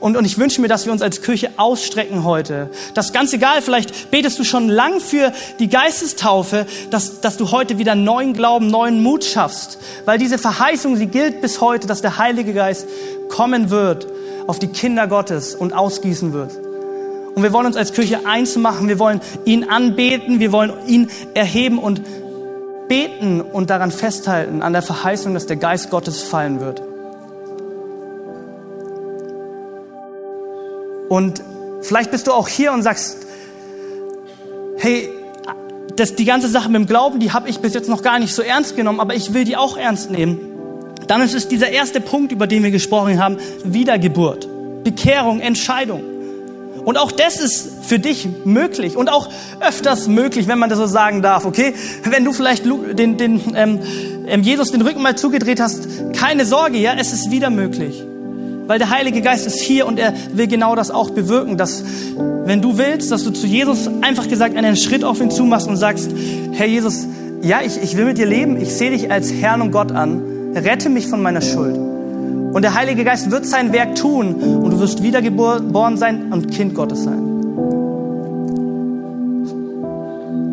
Und, 0.00 0.16
und 0.16 0.24
ich 0.24 0.36
wünsche 0.36 0.60
mir, 0.60 0.66
dass 0.66 0.84
wir 0.84 0.92
uns 0.92 1.00
als 1.00 1.22
Kirche 1.22 1.50
ausstrecken 1.58 2.24
heute. 2.24 2.70
Das 2.94 3.12
ganz 3.12 3.32
egal, 3.32 3.62
vielleicht 3.62 4.10
betest 4.10 4.40
du 4.40 4.42
schon 4.42 4.68
lang 4.68 4.98
für 4.98 5.32
die 5.60 5.68
Geistestaufe, 5.68 6.66
dass, 6.90 7.20
dass 7.20 7.36
du 7.36 7.52
heute 7.52 7.78
wieder 7.78 7.94
neuen 7.94 8.32
Glauben, 8.32 8.66
neuen 8.66 9.00
Mut 9.00 9.24
schaffst. 9.24 9.78
Weil 10.06 10.18
diese 10.18 10.38
Verheißung, 10.38 10.96
sie 10.96 11.06
gilt 11.06 11.40
bis 11.40 11.60
heute, 11.60 11.86
dass 11.86 12.02
der 12.02 12.18
Heilige 12.18 12.52
Geist 12.52 12.88
kommen 13.28 13.70
wird 13.70 14.08
auf 14.48 14.58
die 14.58 14.66
Kinder 14.66 15.06
Gottes 15.06 15.54
und 15.54 15.72
ausgießen 15.72 16.32
wird. 16.32 16.71
Und 17.34 17.42
wir 17.42 17.52
wollen 17.52 17.66
uns 17.66 17.76
als 17.76 17.92
Kirche 17.92 18.26
eins 18.26 18.56
machen. 18.56 18.88
Wir 18.88 18.98
wollen 18.98 19.20
ihn 19.44 19.64
anbeten. 19.64 20.38
Wir 20.38 20.52
wollen 20.52 20.72
ihn 20.86 21.10
erheben 21.34 21.78
und 21.78 22.02
beten 22.88 23.40
und 23.40 23.70
daran 23.70 23.90
festhalten, 23.90 24.60
an 24.60 24.74
der 24.74 24.82
Verheißung, 24.82 25.32
dass 25.32 25.46
der 25.46 25.56
Geist 25.56 25.88
Gottes 25.90 26.22
fallen 26.22 26.60
wird. 26.60 26.82
Und 31.08 31.42
vielleicht 31.80 32.10
bist 32.10 32.26
du 32.26 32.32
auch 32.32 32.48
hier 32.48 32.72
und 32.72 32.82
sagst, 32.82 33.26
hey, 34.78 35.08
das, 35.96 36.14
die 36.16 36.24
ganze 36.24 36.48
Sache 36.48 36.68
mit 36.68 36.80
dem 36.80 36.86
Glauben, 36.86 37.18
die 37.18 37.32
habe 37.32 37.48
ich 37.48 37.60
bis 37.60 37.74
jetzt 37.74 37.88
noch 37.88 38.02
gar 38.02 38.18
nicht 38.18 38.34
so 38.34 38.42
ernst 38.42 38.76
genommen, 38.76 39.00
aber 39.00 39.14
ich 39.14 39.32
will 39.34 39.44
die 39.44 39.56
auch 39.56 39.76
ernst 39.76 40.10
nehmen. 40.10 40.40
Dann 41.06 41.20
ist 41.22 41.34
es 41.34 41.48
dieser 41.48 41.70
erste 41.70 42.00
Punkt, 42.00 42.32
über 42.32 42.46
den 42.46 42.62
wir 42.62 42.70
gesprochen 42.70 43.22
haben, 43.22 43.38
Wiedergeburt, 43.64 44.48
Bekehrung, 44.84 45.40
Entscheidung. 45.40 46.02
Und 46.84 46.98
auch 46.98 47.12
das 47.12 47.38
ist 47.38 47.84
für 47.84 47.98
dich 47.98 48.28
möglich 48.44 48.96
und 48.96 49.08
auch 49.08 49.28
öfters 49.60 50.08
möglich, 50.08 50.48
wenn 50.48 50.58
man 50.58 50.68
das 50.68 50.78
so 50.78 50.86
sagen 50.86 51.22
darf, 51.22 51.44
okay? 51.44 51.74
Wenn 52.04 52.24
du 52.24 52.32
vielleicht 52.32 52.64
den, 52.64 53.16
den, 53.16 53.40
ähm, 53.54 53.80
ähm 54.26 54.42
Jesus 54.42 54.72
den 54.72 54.82
Rücken 54.82 55.02
mal 55.02 55.16
zugedreht 55.16 55.60
hast, 55.60 55.86
keine 56.12 56.44
Sorge, 56.44 56.78
ja, 56.78 56.94
es 56.98 57.12
ist 57.12 57.30
wieder 57.30 57.50
möglich. 57.50 58.02
Weil 58.66 58.78
der 58.78 58.90
Heilige 58.90 59.22
Geist 59.22 59.46
ist 59.46 59.60
hier 59.60 59.86
und 59.86 59.98
er 59.98 60.14
will 60.32 60.46
genau 60.46 60.74
das 60.74 60.90
auch 60.90 61.10
bewirken, 61.10 61.56
dass 61.56 61.84
wenn 62.44 62.60
du 62.60 62.78
willst, 62.78 63.12
dass 63.12 63.24
du 63.24 63.30
zu 63.30 63.46
Jesus 63.46 63.88
einfach 64.00 64.28
gesagt 64.28 64.56
einen 64.56 64.76
Schritt 64.76 65.04
auf 65.04 65.20
ihn 65.20 65.30
zumachst 65.30 65.68
und 65.68 65.76
sagst, 65.76 66.10
Herr 66.52 66.66
Jesus, 66.66 67.06
ja, 67.42 67.60
ich, 67.64 67.80
ich 67.82 67.96
will 67.96 68.04
mit 68.04 68.18
dir 68.18 68.26
leben, 68.26 68.60
ich 68.60 68.72
sehe 68.74 68.90
dich 68.90 69.10
als 69.10 69.32
Herrn 69.32 69.62
und 69.62 69.72
Gott 69.72 69.92
an, 69.92 70.22
rette 70.54 70.88
mich 70.88 71.06
von 71.06 71.22
meiner 71.22 71.40
Schuld. 71.40 71.91
Und 72.52 72.62
der 72.62 72.74
Heilige 72.74 73.02
Geist 73.02 73.30
wird 73.30 73.46
sein 73.46 73.72
Werk 73.72 73.94
tun 73.94 74.34
und 74.34 74.70
du 74.72 74.78
wirst 74.78 75.02
wiedergeboren 75.02 75.96
sein 75.96 76.32
und 76.32 76.50
Kind 76.50 76.74
Gottes 76.74 77.04
sein. 77.04 77.32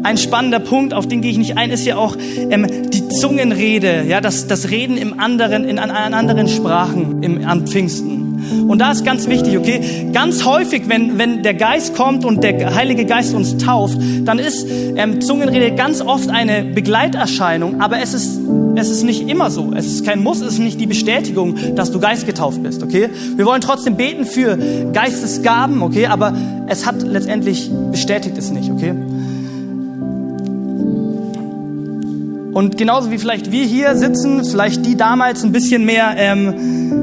Ein 0.01 0.17
spannender 0.17 0.59
Punkt, 0.59 0.93
auf 0.93 1.07
den 1.07 1.21
gehe 1.21 1.29
ich 1.29 1.37
nicht 1.37 1.57
ein, 1.57 1.71
ist 1.71 1.85
ja 1.85 1.97
auch 1.97 2.15
ähm, 2.49 2.65
die 2.89 3.09
Zungenrede, 3.09 4.05
ja, 4.07 4.21
das, 4.21 4.47
das 4.47 4.71
Reden 4.71 4.95
im 4.95 5.19
anderen, 5.19 5.65
in, 5.65 5.77
an 5.77 5.91
anderen 5.91 6.47
Sprachen 6.47 7.21
im, 7.21 7.45
am 7.45 7.67
Pfingsten. 7.67 8.65
Und 8.69 8.79
da 8.79 8.91
ist 8.91 9.03
ganz 9.03 9.27
wichtig, 9.27 9.57
okay? 9.57 10.09
Ganz 10.13 10.45
häufig, 10.45 10.83
wenn, 10.87 11.17
wenn 11.17 11.43
der 11.43 11.53
Geist 11.53 11.95
kommt 11.95 12.23
und 12.23 12.43
der 12.43 12.75
Heilige 12.75 13.05
Geist 13.05 13.33
uns 13.33 13.57
tauft, 13.57 13.97
dann 14.23 14.39
ist 14.39 14.65
ähm, 14.95 15.21
Zungenrede 15.21 15.75
ganz 15.75 16.01
oft 16.01 16.29
eine 16.29 16.63
Begleiterscheinung, 16.63 17.81
aber 17.81 17.99
es 18.01 18.13
ist, 18.13 18.39
es 18.79 18.89
ist 18.89 19.03
nicht 19.03 19.27
immer 19.29 19.51
so. 19.51 19.71
Es 19.75 19.85
ist 19.85 20.05
kein 20.05 20.23
Muss, 20.23 20.41
es 20.41 20.53
ist 20.53 20.59
nicht 20.59 20.79
die 20.79 20.87
Bestätigung, 20.87 21.55
dass 21.75 21.91
du 21.91 21.99
geistgetauft 21.99 22.63
bist, 22.63 22.81
okay? 22.81 23.09
Wir 23.35 23.45
wollen 23.45 23.61
trotzdem 23.61 23.95
beten 23.95 24.25
für 24.25 24.57
Geistesgaben, 24.93 25.81
okay? 25.81 26.07
Aber 26.07 26.33
es 26.67 26.85
hat 26.85 27.01
letztendlich 27.03 27.69
bestätigt 27.91 28.37
es 28.37 28.49
nicht, 28.51 28.71
okay? 28.71 28.93
Und 32.51 32.77
genauso 32.77 33.11
wie 33.11 33.17
vielleicht 33.17 33.51
wir 33.51 33.63
hier 33.63 33.95
sitzen, 33.95 34.43
vielleicht 34.43 34.85
die 34.85 34.97
damals 34.97 35.43
ein 35.43 35.51
bisschen 35.51 35.85
mehr, 35.85 36.15
ähm, 36.17 36.47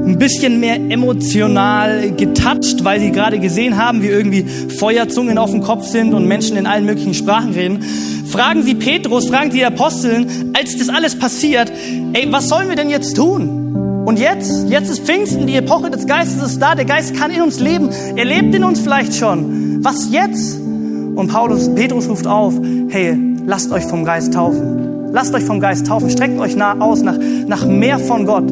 ein 0.05 0.19
bisschen 0.19 0.59
mehr 0.59 0.75
emotional 0.75 2.11
getoucht, 2.11 2.83
weil 2.83 2.99
sie 2.99 3.11
gerade 3.11 3.39
gesehen 3.39 3.77
haben, 3.77 4.03
wie 4.03 4.07
irgendwie 4.07 4.43
Feuerzungen 4.43 5.37
auf 5.37 5.51
dem 5.51 5.61
Kopf 5.61 5.87
sind 5.87 6.13
und 6.13 6.27
Menschen 6.27 6.57
in 6.57 6.67
allen 6.67 6.85
möglichen 6.85 7.13
Sprachen 7.13 7.53
reden. 7.53 7.83
Fragen 8.29 8.63
Sie 8.63 8.75
Petrus, 8.75 9.27
fragen 9.27 9.51
Sie 9.51 9.59
die 9.59 9.65
Aposteln, 9.65 10.53
als 10.53 10.77
das 10.77 10.89
alles 10.89 11.17
passiert, 11.17 11.71
ey, 12.13 12.27
was 12.31 12.49
sollen 12.49 12.67
wir 12.67 12.75
denn 12.75 12.89
jetzt 12.89 13.15
tun? 13.15 14.03
Und 14.05 14.19
jetzt, 14.19 14.69
jetzt 14.69 14.89
ist 14.89 15.05
Pfingsten, 15.05 15.47
die 15.47 15.55
Epoche 15.55 15.89
des 15.89 16.05
Geistes 16.05 16.41
ist 16.41 16.59
da, 16.59 16.75
der 16.75 16.85
Geist 16.85 17.15
kann 17.15 17.31
in 17.31 17.41
uns 17.41 17.59
leben, 17.59 17.89
er 18.15 18.25
lebt 18.25 18.53
in 18.53 18.63
uns 18.63 18.79
vielleicht 18.79 19.15
schon. 19.15 19.83
Was 19.83 20.11
jetzt? 20.11 20.59
Und 20.59 21.27
Paulus, 21.29 21.73
Petrus 21.73 22.07
ruft 22.09 22.27
auf, 22.27 22.53
hey, 22.89 23.17
lasst 23.45 23.71
euch 23.71 23.83
vom 23.83 24.05
Geist 24.05 24.33
taufen. 24.33 25.09
Lasst 25.11 25.33
euch 25.33 25.43
vom 25.43 25.59
Geist 25.59 25.87
taufen, 25.87 26.09
streckt 26.09 26.39
euch 26.39 26.55
nah 26.55 26.79
aus 26.79 27.01
nach, 27.01 27.17
nach 27.47 27.65
mehr 27.65 27.97
von 27.97 28.25
Gott. 28.25 28.51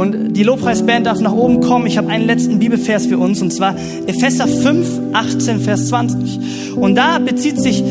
Und 0.00 0.32
die 0.32 0.44
Lobpreisband 0.44 1.04
darf 1.04 1.20
nach 1.20 1.34
oben 1.34 1.60
kommen. 1.60 1.86
Ich 1.86 1.98
habe 1.98 2.08
einen 2.08 2.24
letzten 2.24 2.58
Bibelvers 2.58 3.04
für 3.04 3.18
uns, 3.18 3.42
und 3.42 3.52
zwar 3.52 3.74
Epheser 4.06 4.48
5, 4.48 4.88
18, 5.12 5.60
Vers 5.60 5.88
20. 5.88 6.74
Und 6.74 6.94
da 6.94 7.18
bezieht 7.18 7.60
sich 7.60 7.84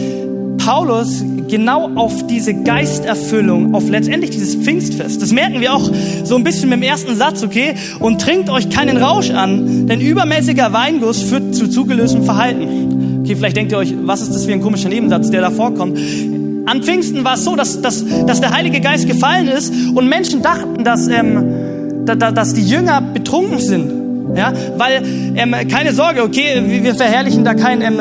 Paulus 0.58 1.24
genau 1.48 1.92
auf 1.94 2.26
diese 2.26 2.56
Geisterfüllung, 2.64 3.76
auf 3.76 3.88
letztendlich 3.90 4.32
dieses 4.32 4.56
Pfingstfest. 4.56 5.22
Das 5.22 5.32
merken 5.32 5.62
wir 5.62 5.72
auch 5.72 5.88
so 6.24 6.36
ein 6.36 6.44
bisschen 6.44 6.70
mit 6.70 6.80
dem 6.80 6.84
ersten 6.84 7.16
Satz, 7.16 7.44
okay? 7.44 7.76
Und 8.00 8.20
trinkt 8.20 8.50
euch 8.50 8.72
keinen 8.72 8.98
Rausch 8.98 9.30
an, 9.30 9.86
denn 9.86 10.02
übermäßiger 10.02 10.74
Weinguss 10.74 11.22
führt 11.22 11.54
zu 11.54 11.68
zugelöstem 11.68 12.24
Verhalten. 12.24 13.22
Okay, 13.22 13.36
vielleicht 13.36 13.56
denkt 13.56 13.72
ihr 13.72 13.78
euch, 13.78 13.94
was 14.02 14.22
ist 14.22 14.34
das 14.34 14.46
für 14.46 14.54
ein 14.54 14.62
komischer 14.62 14.90
Nebensatz, 14.90 15.30
der 15.30 15.42
da 15.42 15.52
vorkommt. 15.52 16.00
An 16.66 16.82
Pfingsten 16.82 17.24
war 17.24 17.36
es 17.36 17.44
so, 17.44 17.56
dass, 17.56 17.82
dass, 17.82 18.04
dass 18.26 18.42
der 18.42 18.50
Heilige 18.52 18.82
Geist 18.82 19.08
gefallen 19.08 19.48
ist 19.48 19.72
und 19.94 20.10
Menschen 20.10 20.42
dachten, 20.42 20.84
dass, 20.84 21.08
ähm, 21.08 21.69
dass 22.06 22.54
die 22.54 22.66
Jünger 22.66 23.02
betrunken 23.02 23.60
sind. 23.60 24.00
Ja, 24.36 24.54
weil 24.78 25.02
ähm, 25.36 25.56
keine 25.70 25.92
Sorge, 25.92 26.22
okay, 26.22 26.62
wir 26.64 26.94
verherrlichen 26.94 27.44
da 27.44 27.56
kein 27.56 27.82
ähm, 27.82 27.98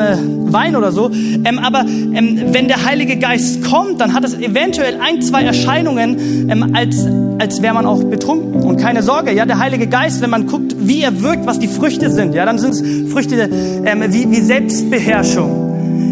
Wein 0.53 0.75
oder 0.75 0.91
so, 0.91 1.09
ähm, 1.09 1.57
aber 1.57 1.81
ähm, 1.81 2.39
wenn 2.51 2.67
der 2.67 2.85
Heilige 2.85 3.17
Geist 3.17 3.63
kommt, 3.63 3.99
dann 3.99 4.13
hat 4.13 4.23
es 4.23 4.35
eventuell 4.35 4.99
ein, 5.01 5.23
zwei 5.23 5.41
Erscheinungen, 5.41 6.49
ähm, 6.49 6.75
als 6.75 7.07
als 7.39 7.61
wäre 7.61 7.73
man 7.73 7.85
auch 7.85 8.03
betrunken. 8.03 8.61
Und 8.61 8.77
keine 8.77 9.01
Sorge, 9.01 9.31
ja, 9.31 9.45
der 9.45 9.59
Heilige 9.59 9.87
Geist, 9.87 10.21
wenn 10.21 10.29
man 10.29 10.45
guckt, 10.45 10.75
wie 10.77 11.01
er 11.01 11.21
wirkt, 11.21 11.47
was 11.47 11.57
die 11.57 11.67
Früchte 11.67 12.11
sind, 12.11 12.35
ja, 12.35 12.45
dann 12.45 12.59
sind 12.59 12.71
es 12.71 13.11
Früchte 13.11 13.49
ähm, 13.85 14.03
wie, 14.09 14.29
wie 14.29 14.41
Selbstbeherrschung. 14.41 15.68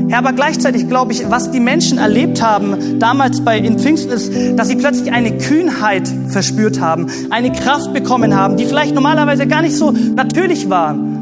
Ja, 0.10 0.20
aber 0.20 0.34
gleichzeitig 0.34 0.88
glaube 0.88 1.12
ich, 1.12 1.30
was 1.30 1.52
die 1.52 1.60
Menschen 1.60 1.98
erlebt 1.98 2.42
haben 2.42 3.00
damals 3.00 3.42
bei 3.42 3.58
in 3.58 3.78
Pfingsten 3.78 4.12
ist, 4.12 4.32
dass 4.56 4.68
sie 4.68 4.76
plötzlich 4.76 5.12
eine 5.12 5.38
Kühnheit 5.38 6.08
verspürt 6.30 6.80
haben, 6.80 7.08
eine 7.30 7.52
Kraft 7.52 7.94
bekommen 7.94 8.36
haben, 8.36 8.58
die 8.58 8.66
vielleicht 8.66 8.96
normalerweise 8.96 9.48
gar 9.48 9.62
nicht 9.62 9.76
so 9.76 9.92
natürlich 9.92 10.70
waren 10.70 11.18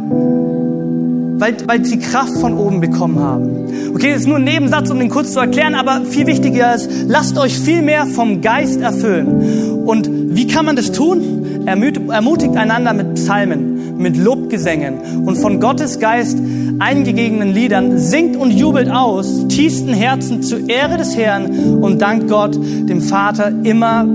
weil, 1.37 1.55
weil 1.67 1.85
sie 1.85 1.99
Kraft 1.99 2.37
von 2.37 2.53
oben 2.53 2.81
bekommen 2.81 3.19
haben. 3.19 3.93
Okay, 3.93 4.11
das 4.11 4.21
ist 4.21 4.27
nur 4.27 4.37
ein 4.37 4.43
Nebensatz, 4.43 4.89
um 4.89 4.99
den 4.99 5.09
kurz 5.09 5.33
zu 5.33 5.39
erklären, 5.39 5.75
aber 5.75 6.01
viel 6.05 6.27
wichtiger 6.27 6.73
ist, 6.75 6.89
lasst 7.07 7.37
euch 7.37 7.57
viel 7.57 7.81
mehr 7.81 8.05
vom 8.05 8.41
Geist 8.41 8.81
erfüllen. 8.81 9.83
Und 9.85 10.09
wie 10.11 10.47
kann 10.47 10.65
man 10.65 10.75
das 10.75 10.91
tun? 10.91 11.65
Ermutigt 11.65 12.55
einander 12.55 12.93
mit 12.93 13.15
Psalmen, 13.15 13.74
mit 13.97 14.17
Lobgesängen 14.17 15.25
und 15.25 15.37
von 15.37 15.59
Gottes 15.59 15.99
Geist 15.99 16.37
eingegebenen 16.79 17.53
Liedern. 17.53 17.97
Singt 17.97 18.35
und 18.37 18.51
jubelt 18.51 18.89
aus, 18.89 19.47
tiefsten 19.47 19.93
Herzen 19.93 20.43
zur 20.43 20.69
Ehre 20.69 20.97
des 20.97 21.15
Herrn 21.15 21.79
und 21.81 22.01
dankt 22.01 22.27
Gott, 22.29 22.55
dem 22.55 23.01
Vater, 23.01 23.51
immer 23.63 24.05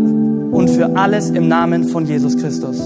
und 0.51 0.69
für 0.69 0.97
alles 0.97 1.31
im 1.31 1.49
Namen 1.49 1.85
von 1.85 2.07
Jesus 2.07 2.37
Christus. 2.37 2.77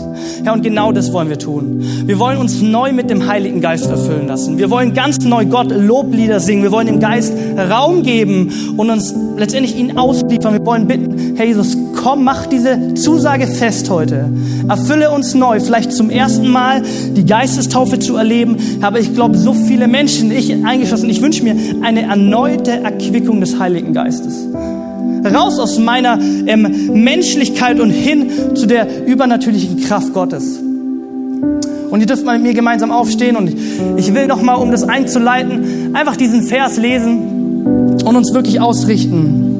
Ja, 0.45 0.53
und 0.53 0.63
genau 0.63 0.93
das 0.93 1.13
wollen 1.13 1.29
wir 1.29 1.39
tun. 1.39 1.83
Wir 2.05 2.19
wollen 2.19 2.39
uns 2.39 2.61
neu 2.61 2.93
mit 2.93 3.11
dem 3.11 3.27
Heiligen 3.27 3.61
Geist 3.61 3.89
erfüllen 3.89 4.27
lassen. 4.27 4.59
Wir 4.59 4.71
wollen 4.71 4.95
ganz 4.95 5.25
neu 5.25 5.47
Gott 5.47 5.71
Loblieder 5.71 6.41
singen. 6.41 6.63
Wir 6.63 6.73
wollen 6.73 6.87
dem 6.87 7.01
Geist 7.01 7.33
Raum 7.57 8.03
geben 8.03 8.75
und 8.77 8.91
uns 8.91 9.15
letztendlich 9.37 9.77
ihn 9.77 9.97
ausliefern. 9.97 10.53
Wir 10.53 10.67
wollen 10.67 10.87
bitten, 10.87 11.37
Herr 11.37 11.47
Jesus, 11.47 11.77
komm, 12.05 12.23
mach 12.23 12.45
diese 12.45 12.93
Zusage 12.95 13.47
fest 13.47 13.89
heute. 13.89 14.29
Erfülle 14.69 15.11
uns 15.11 15.33
neu, 15.33 15.59
vielleicht 15.59 15.91
zum 15.91 16.11
ersten 16.11 16.49
Mal 16.49 16.83
die 17.17 17.25
Geistestaufe 17.25 17.99
zu 17.99 18.17
erleben. 18.17 18.59
Aber 18.83 19.01
ich 19.01 19.15
glaube, 19.15 19.39
so 19.39 19.55
viele 19.55 19.89
Menschen, 19.89 20.31
ich 20.31 20.53
eingeschlossen, 20.67 21.09
ich 21.09 21.23
wünsche 21.23 21.43
mir 21.43 21.57
eine 21.83 22.03
erneute 22.03 22.73
Erquickung 22.73 23.41
des 23.41 23.59
Heiligen 23.59 23.95
Geistes 23.95 24.47
raus 25.25 25.59
aus 25.59 25.79
meiner 25.79 26.19
ähm, 26.21 27.03
Menschlichkeit 27.03 27.81
und 27.81 27.89
hin 27.89 28.31
zu 28.55 28.67
der 28.67 29.07
übernatürlichen 29.07 29.81
Kraft 29.81 30.13
Gottes. 30.13 30.59
Und 31.91 32.01
ihr 32.01 32.07
dürft 32.07 32.27
mal 32.27 32.35
mit 32.37 32.49
mir 32.49 32.53
gemeinsam 32.53 32.91
aufstehen 32.91 33.35
und 33.37 33.49
ich 33.97 34.13
will 34.13 34.27
noch 34.27 34.43
mal, 34.43 34.57
um 34.57 34.71
das 34.71 34.83
einzuleiten, 34.87 35.97
einfach 35.97 36.17
diesen 36.17 36.43
Vers 36.43 36.77
lesen 36.77 37.97
und 38.05 38.17
uns 38.17 38.35
wirklich 38.35 38.61
ausrichten, 38.61 39.55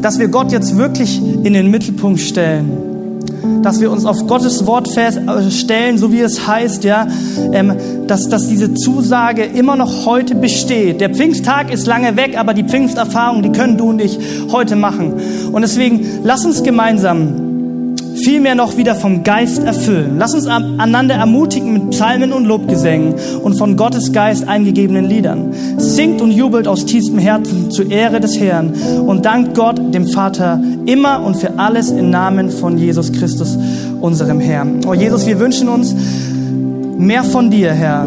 dass 0.00 0.18
wir 0.18 0.28
Gott 0.28 0.52
jetzt 0.52 0.76
wirklich 0.76 1.18
in 1.18 1.52
den 1.52 1.70
Mittelpunkt 1.70 2.20
stellen, 2.20 3.62
dass 3.62 3.80
wir 3.80 3.90
uns 3.90 4.04
auf 4.04 4.26
Gottes 4.26 4.66
Wort 4.66 4.88
feststellen, 4.88 5.98
so 5.98 6.12
wie 6.12 6.20
es 6.20 6.46
heißt, 6.46 6.84
ja, 6.84 7.06
ähm, 7.52 7.74
dass, 8.06 8.28
dass 8.28 8.48
diese 8.48 8.74
Zusage 8.74 9.44
immer 9.44 9.76
noch 9.76 10.06
heute 10.06 10.34
besteht. 10.34 11.00
Der 11.00 11.10
Pfingsttag 11.10 11.72
ist 11.72 11.86
lange 11.86 12.16
weg, 12.16 12.38
aber 12.38 12.54
die 12.54 12.64
Pfingsterfahrung, 12.64 13.42
die 13.42 13.50
können 13.50 13.76
du 13.76 13.90
und 13.90 14.00
ich 14.00 14.18
heute 14.52 14.76
machen. 14.76 15.14
Und 15.52 15.62
deswegen 15.62 16.06
lass 16.22 16.44
uns 16.44 16.62
gemeinsam 16.62 17.47
vielmehr 18.28 18.54
noch 18.54 18.76
wieder 18.76 18.94
vom 18.94 19.24
Geist 19.24 19.62
erfüllen. 19.62 20.16
Lass 20.18 20.34
uns 20.34 20.46
einander 20.46 21.14
ermutigen 21.14 21.72
mit 21.72 21.90
Psalmen 21.92 22.34
und 22.34 22.44
Lobgesängen 22.44 23.14
und 23.42 23.56
von 23.56 23.78
Gottes 23.78 24.12
Geist 24.12 24.46
eingegebenen 24.46 25.06
Liedern. 25.06 25.54
Singt 25.78 26.20
und 26.20 26.30
jubelt 26.32 26.68
aus 26.68 26.84
tiefstem 26.84 27.18
Herzen 27.18 27.70
zur 27.70 27.90
Ehre 27.90 28.20
des 28.20 28.38
Herrn 28.38 28.74
und 29.06 29.24
dankt 29.24 29.54
Gott, 29.54 29.80
dem 29.94 30.06
Vater, 30.08 30.62
immer 30.84 31.24
und 31.24 31.38
für 31.38 31.58
alles 31.58 31.90
im 31.90 32.10
Namen 32.10 32.50
von 32.50 32.76
Jesus 32.76 33.12
Christus, 33.12 33.56
unserem 33.98 34.40
Herrn. 34.40 34.82
Oh 34.86 34.92
Jesus, 34.92 35.26
wir 35.26 35.40
wünschen 35.40 35.70
uns 35.70 35.96
mehr 36.98 37.24
von 37.24 37.50
dir, 37.50 37.72
Herr. 37.72 38.06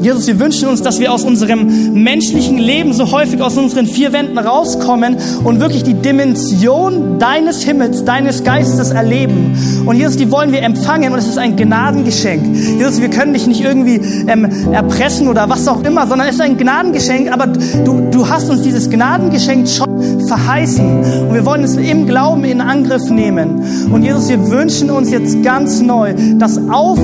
Jesus, 0.00 0.26
wir 0.26 0.38
wünschen 0.38 0.68
uns, 0.68 0.82
dass 0.82 1.00
wir 1.00 1.12
aus 1.12 1.24
unserem 1.24 2.02
menschlichen 2.02 2.58
Leben 2.58 2.92
so 2.92 3.10
häufig 3.10 3.40
aus 3.40 3.56
unseren 3.56 3.86
vier 3.86 4.12
Wänden 4.12 4.38
rauskommen 4.38 5.16
und 5.44 5.60
wirklich 5.60 5.82
die 5.82 5.94
Dimension 5.94 7.18
deines 7.18 7.62
Himmels, 7.62 8.04
deines 8.04 8.44
Geistes 8.44 8.90
erleben. 8.90 9.84
Und 9.86 9.96
Jesus, 9.96 10.16
die 10.16 10.30
wollen 10.30 10.52
wir 10.52 10.62
empfangen 10.62 11.12
und 11.12 11.18
es 11.18 11.26
ist 11.26 11.38
ein 11.38 11.56
Gnadengeschenk. 11.56 12.56
Jesus, 12.78 13.00
wir 13.00 13.10
können 13.10 13.32
dich 13.32 13.46
nicht 13.46 13.60
irgendwie 13.60 14.00
ähm, 14.28 14.48
erpressen 14.72 15.28
oder 15.28 15.48
was 15.48 15.66
auch 15.68 15.82
immer, 15.82 16.06
sondern 16.06 16.28
es 16.28 16.36
ist 16.36 16.40
ein 16.40 16.56
Gnadengeschenk, 16.56 17.32
aber 17.32 17.46
du, 17.46 18.08
du 18.10 18.28
hast 18.28 18.48
uns 18.50 18.62
dieses 18.62 18.88
Gnadengeschenk 18.90 19.68
schon 19.68 19.88
verheißen 20.26 21.28
und 21.28 21.34
wir 21.34 21.44
wollen 21.44 21.64
es 21.64 21.76
im 21.76 22.06
Glauben 22.06 22.44
in 22.44 22.60
Angriff 22.60 23.10
nehmen. 23.10 23.88
Und 23.90 24.02
Jesus, 24.02 24.28
wir 24.28 24.50
wünschen 24.50 24.90
uns 24.90 25.10
jetzt 25.10 25.42
ganz 25.42 25.80
neu, 25.80 26.14
dass 26.36 26.58
auf, 26.68 26.98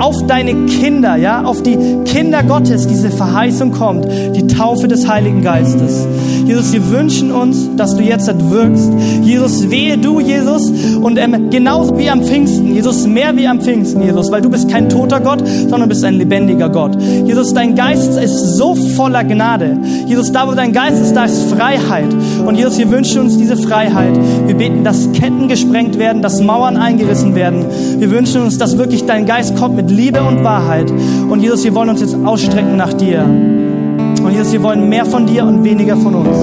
auf 0.00 0.26
deine 0.26 0.66
Kinder, 0.66 1.16
ja, 1.16 1.44
auf 1.44 1.62
die 1.62 1.76
Kinder 2.04 2.42
Gottes 2.42 2.86
diese 2.86 3.10
Verheißung 3.10 3.72
kommt, 3.72 4.06
die 4.34 4.46
Taufe 4.46 4.88
des 4.88 5.06
Heiligen 5.06 5.42
Geistes. 5.42 6.06
Jesus, 6.46 6.72
wir 6.72 6.90
wünschen 6.90 7.30
uns, 7.30 7.68
dass 7.76 7.94
du 7.94 8.02
jetzt 8.02 8.28
wirkst. 8.50 8.90
Jesus, 9.22 9.70
wehe 9.70 9.98
du, 9.98 10.20
Jesus, 10.20 10.70
und 11.00 11.18
ähm, 11.18 11.50
genauso 11.50 11.98
wie 11.98 12.08
am 12.08 12.22
Pfingsten, 12.22 12.74
Jesus, 12.74 13.06
mehr 13.06 13.36
wie 13.36 13.46
am 13.46 13.60
Pfingsten, 13.60 14.02
Jesus, 14.02 14.30
weil 14.30 14.40
du 14.40 14.48
bist 14.48 14.70
kein 14.70 14.88
toter 14.88 15.20
Gott, 15.20 15.42
sondern 15.68 15.88
bist 15.88 16.04
ein 16.04 16.14
lebendiger 16.14 16.70
Gott. 16.70 17.00
Jesus, 17.00 17.52
dein 17.52 17.74
Geist 17.74 18.18
ist 18.18 18.56
so 18.56 18.74
voller 18.74 19.24
Gnade. 19.24 19.78
Jesus, 20.06 20.32
da 20.32 20.48
wo 20.48 20.52
dein 20.52 20.72
Geist 20.72 21.00
ist, 21.00 21.14
da 21.14 21.24
ist 21.24 21.50
Freiheit. 21.50 22.08
Und 22.46 22.56
Jesus, 22.56 22.78
wir 22.78 22.90
wünschen 22.90 23.20
uns 23.20 23.36
diese 23.36 23.56
Freiheit. 23.56 24.18
Wir 24.46 24.54
beten, 24.54 24.82
dass 24.82 25.12
Ketten 25.12 25.48
gesprengt 25.48 25.98
werden, 25.98 26.22
dass 26.22 26.40
Mauern 26.40 26.76
eingerissen 26.76 27.34
werden. 27.34 27.66
Wir 27.98 28.10
wünschen 28.10 28.42
uns, 28.42 28.56
dass 28.56 28.78
wirklich 28.78 29.04
dein 29.04 29.26
Geist 29.26 29.56
kommt 29.56 29.76
Liebe 29.90 30.22
und 30.22 30.42
Wahrheit. 30.44 30.90
Und 30.90 31.40
Jesus, 31.40 31.64
wir 31.64 31.74
wollen 31.74 31.90
uns 31.90 32.00
jetzt 32.00 32.16
ausstrecken 32.24 32.76
nach 32.76 32.92
dir. 32.92 33.22
Und 33.24 34.30
Jesus, 34.30 34.52
wir 34.52 34.62
wollen 34.62 34.88
mehr 34.88 35.04
von 35.04 35.26
dir 35.26 35.44
und 35.44 35.64
weniger 35.64 35.96
von 35.96 36.14
uns. 36.14 36.36